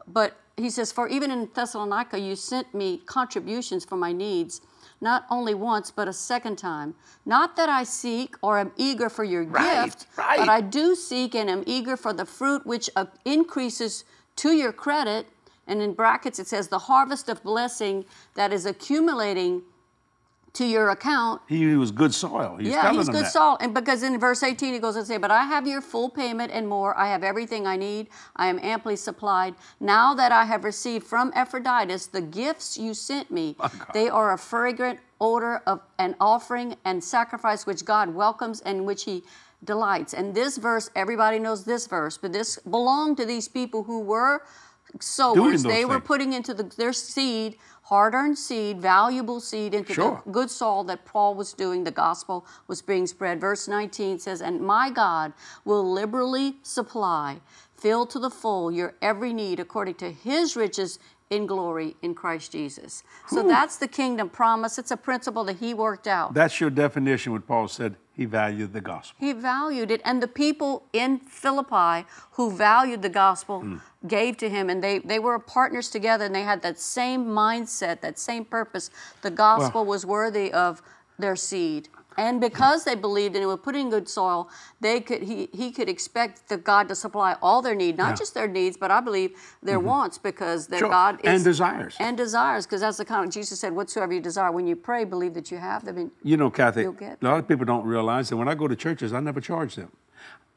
[0.07, 4.61] But he says, For even in Thessalonica, you sent me contributions for my needs,
[5.01, 6.95] not only once, but a second time.
[7.25, 10.39] Not that I seek or am eager for your Right, gift, right.
[10.39, 14.05] but I do seek and am eager for the fruit which uh, increases
[14.37, 15.27] to your credit.
[15.67, 19.63] And in brackets, it says, The harvest of blessing that is accumulating
[20.57, 22.57] to your account he was good soil.
[22.57, 23.31] He's yeah, he's good that.
[23.31, 23.61] salt.
[23.61, 26.51] And because in verse 18 he goes and say, But I have your full payment
[26.51, 26.97] and more.
[26.97, 28.07] I have everything I need.
[28.35, 29.53] I am amply supplied.
[29.79, 33.55] Now that I have received from Epaphroditus the gifts you sent me,
[33.93, 39.03] they are a fragrant odor of an offering and sacrifice which God welcomes and which
[39.03, 39.23] he
[39.63, 40.13] delights.
[40.13, 44.43] And this verse, everybody knows this verse, but this belonged to these people who were
[44.99, 45.63] sowers.
[45.63, 50.21] They were putting into the, their seed, hard-earned seed, valuable seed into Sure.
[50.25, 53.41] the good soil that Paul was doing, the gospel was being spread.
[53.41, 55.33] Verse 19 says, And my God
[55.65, 57.41] will liberally supply,
[57.75, 60.99] fill to the full your every need according to his riches
[61.29, 63.03] in glory in Christ Jesus.
[63.27, 64.77] So that's the kingdom promise.
[64.77, 66.33] It's a principle that he worked out.
[66.33, 67.33] That's your definition.
[67.33, 67.97] What Paul said.
[68.17, 69.15] He valued the gospel.
[69.19, 73.77] He valued it, and the people in Philippi who valued the gospel Hmm.
[74.07, 78.01] gave to him, and they, they were partners together, and they had that same mindset,
[78.01, 78.89] that same purpose.
[79.21, 80.81] The gospel was worthy of
[81.19, 81.89] their seed.
[82.17, 84.49] And because they believed and it was put in good soil,
[84.81, 88.09] they could he, he could expect the God to supply all their need, not Yeah.
[88.13, 88.17] Mm-hmm.
[88.17, 90.89] just their needs, but I believe their wants, because their Sure.
[90.89, 91.95] God is And desires.
[91.99, 95.03] and desires, because that's the kind of Jesus said, "Whatsoever you desire, when you pray,
[95.05, 97.65] believe that you have them." And You know, Cathy, You'll get- a lot of people
[97.65, 99.91] don't realize that when I go to churches, I never charge them.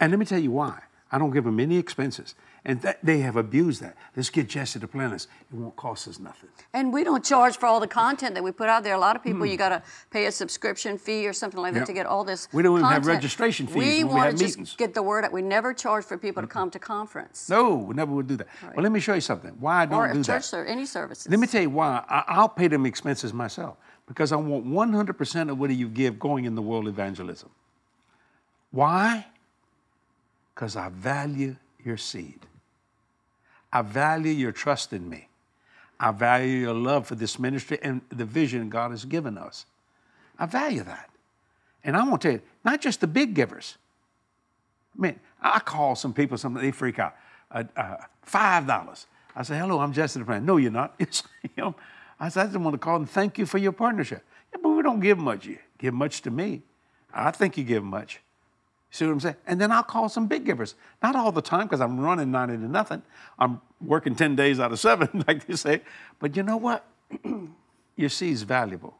[0.00, 0.84] And let me tell you why.
[1.12, 2.34] I don't give them any expenses.
[2.64, 3.96] And that, they have abused that.
[4.14, 5.26] Let's get Jesse Duplantis.
[5.50, 6.50] It won't cost us nothing.
[6.74, 8.94] And we don't charge for all the content that we put out there.
[8.94, 11.80] A lot of people, you got to pay a subscription fee or something like that
[11.80, 11.86] Hmm.
[11.86, 12.48] To get all this.
[12.52, 15.32] We don't even have registration fees We want to just get the word out.
[15.32, 18.48] We never charge for people to come to conference No, we never would do that.
[18.74, 19.52] Well, let me show you something.
[19.58, 20.44] Why I don't or do church that.
[20.44, 21.28] ser- any services.
[21.30, 22.04] Let me tell you why.
[22.08, 26.44] I, I'll pay them expenses myself because I want 100% of what you give going
[26.44, 27.48] in the world evangelism.
[28.70, 29.26] Why?
[30.54, 32.40] Because I value your seed.
[33.72, 35.28] I value your trust in me.
[35.98, 39.66] I value your love for this ministry and the vision God has given us.
[40.38, 41.10] I value that.
[41.84, 43.76] And I want to tell you, not just the big givers.
[44.96, 47.14] I mean, I call some people, some they freak out.
[47.50, 49.06] Uh, uh, Five dollars.
[49.34, 50.94] I say, "Hello, I'm Jesse Duplantis." No, you're not.
[52.20, 54.68] I said, "I just want to call and thank you for your partnership." Yeah, but
[54.68, 55.46] we don't give much.
[55.46, 56.62] You give much to me.
[57.12, 58.20] I think you give much.
[58.90, 59.36] See what I'm saying?
[59.46, 60.74] And then I'll call some big givers.
[61.02, 63.02] Not all the time because I'm running 90 to nothing.
[63.38, 65.82] I'm working 10 days out of seven, like they say.
[66.18, 66.84] But you know what?
[67.96, 68.96] your seed's valuable.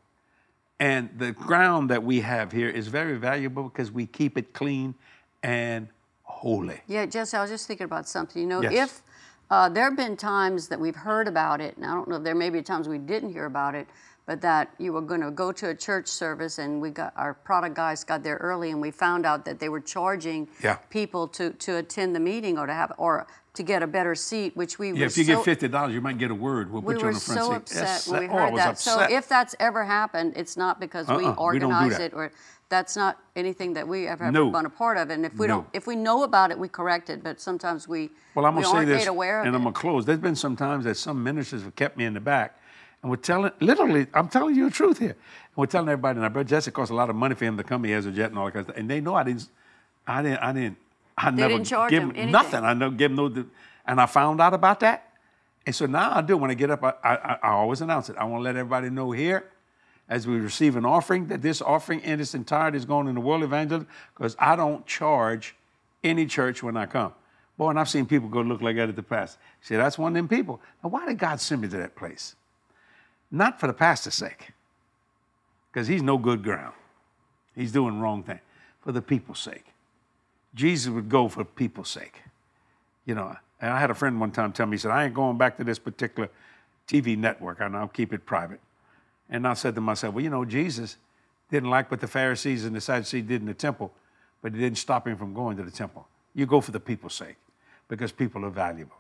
[0.78, 4.94] And the ground that we have here is very valuable because we keep it clean
[5.42, 5.88] and
[6.22, 6.80] holy.
[6.86, 8.40] Yeah, Jesse, I was just thinking about something.
[8.40, 8.72] You know, Yes.
[8.72, 9.02] if
[9.50, 12.22] uh, there have been times that we've heard about it, and I don't know if
[12.22, 13.88] there may be times we didn't hear about it,
[14.30, 17.34] but that you were going to go to a church service, and we got our
[17.34, 20.76] product guys got there early, and we found out that they were charging Yeah.
[20.88, 24.56] people to to attend the meeting or to have or to get a better seat,
[24.56, 26.70] which we Yeah, if you so, get fifty dollars, you might get a word.
[26.70, 27.56] We'll we put you on the front so seat.
[27.56, 28.78] upset Yes, when we oh, heard was that.
[28.78, 32.12] So if that's ever happened, it's not because we Uh-uh, we organize that.
[32.12, 32.30] it or
[32.68, 34.48] that's not anything that we ever have No.
[34.52, 35.10] been a part of.
[35.10, 35.54] And if we No.
[35.54, 37.24] don't, if we know about it, we correct it.
[37.24, 39.72] But sometimes we Well, I'm we gonna say this, made aware of and I'm gonna
[39.74, 40.04] close.
[40.06, 42.59] There's been some times that some ministers have kept me in the back,
[43.02, 45.10] and we're telling, literally, I'm telling you the truth here.
[45.10, 47.64] And we're telling everybody, now, brother Jesse costs a lot of money for him to
[47.64, 47.84] come.
[47.84, 49.48] He has a jet and all that kind of stuff, and they know I didn't,
[50.06, 50.76] I didn't, I didn't,
[51.16, 52.32] I never didn't charge give him him anything.
[52.32, 52.64] nothing.
[52.64, 53.44] I never give him no,
[53.86, 55.12] and I found out about that,
[55.66, 56.36] and so now I do.
[56.36, 58.16] When I get up, I, I, I always announce it.
[58.16, 59.44] I want to let everybody know here
[60.10, 63.20] as we receive an offering, that this offering in its entirety is going in the
[63.20, 65.54] world evangelism, because I don't charge
[66.02, 67.12] any church when I come.
[67.56, 69.38] Boy, and I've seen people go look like that at the past.
[69.62, 70.60] See, that's one of them people.
[70.82, 72.34] Now, why did God send me to that place?
[73.30, 74.52] Not for the pastor's sake,
[75.72, 76.74] because he's no good ground.
[77.54, 78.40] He's doing wrong thing.
[78.82, 79.66] For the people's sake.
[80.54, 82.22] Jesus would go for people's sake.
[83.04, 85.14] You know, and I had a friend one time tell me, he said, I ain't
[85.14, 86.30] going back to this particular
[86.88, 88.60] TV network, and I'll keep it private.
[89.28, 90.96] And I said to myself, well, you know, Jesus
[91.50, 93.92] didn't like what the Pharisees and the Sadducees did in the temple,
[94.42, 96.08] but it didn't stop him from going to the temple.
[96.34, 97.36] You go for the people's sake
[97.88, 98.96] because people are valuable.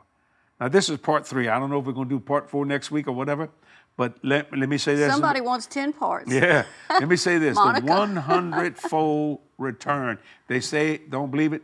[0.60, 1.48] Now, this is part three.
[1.48, 3.48] I don't know if we're going to do part four next week or whatever,
[3.96, 5.10] but let, let me say this.
[5.10, 6.30] Somebody wants ten parts.
[6.30, 6.64] Yeah.
[6.90, 7.86] Let me say this the Monica.
[7.86, 10.18] 100 fold return.
[10.48, 11.62] They say, don't believe it.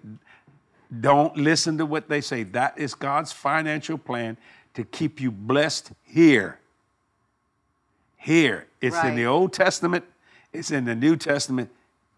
[1.00, 2.44] Don't listen to what they say.
[2.44, 4.38] That is God's financial plan
[4.74, 6.58] to keep you blessed here.
[8.16, 8.66] Here.
[8.80, 10.04] It's in the Old Testament,
[10.52, 11.70] it's in the New Testament,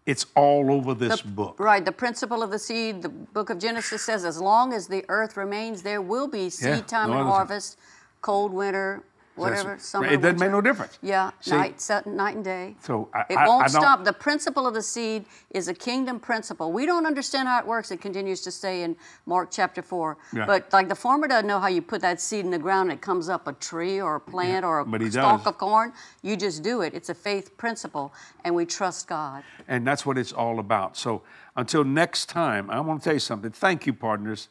[0.05, 1.59] it's all over this book.
[1.59, 5.05] Right, the principle of the seed, the book of Genesis says, as long as the
[5.09, 7.77] earth remains, there will be seed Yeah, time no and harvest,
[8.21, 9.03] cold winter,
[9.39, 9.77] whatever.
[9.79, 10.99] Summer, it doesn't make no difference.
[11.01, 12.75] Yeah, See- night, set, night and day.
[12.81, 14.03] So I- it I- won't I stop.
[14.03, 16.71] The principle of the seed is a kingdom principle.
[16.71, 17.91] We don't understand how it works.
[17.91, 20.17] It continues to say in Mark chapter four.
[20.33, 20.45] Yeah.
[20.45, 22.91] But like the farmer doesn't know how you put that seed in the ground.
[22.91, 25.47] and It comes up a tree or a plant or but he a stalk does.
[25.47, 25.93] of corn.
[26.21, 26.93] You just do it.
[26.93, 28.13] It's a faith principle,
[28.43, 29.43] and we trust God.
[29.67, 30.97] And that's what it's all about.
[30.97, 31.21] So
[31.55, 33.51] until next time, I want to tell you something.
[33.51, 34.49] Thank you, partners.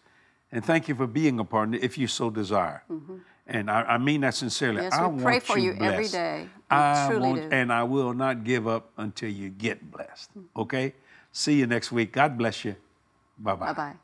[0.50, 2.82] And thank you for being a partner if you so desire.
[2.90, 3.16] Mm-hmm.
[3.48, 4.82] And I, I mean that sincerely.
[4.82, 6.12] Yes, I we pray for you every blessed.
[6.12, 7.56] We I truly want, do.
[7.56, 10.30] And I will not give up until you get blessed.
[10.38, 10.44] Mm.
[10.54, 10.94] Okay?
[11.32, 12.12] See you next week.
[12.12, 12.76] God bless you.
[13.38, 13.66] Bye bye.
[13.66, 13.94] Bye bye.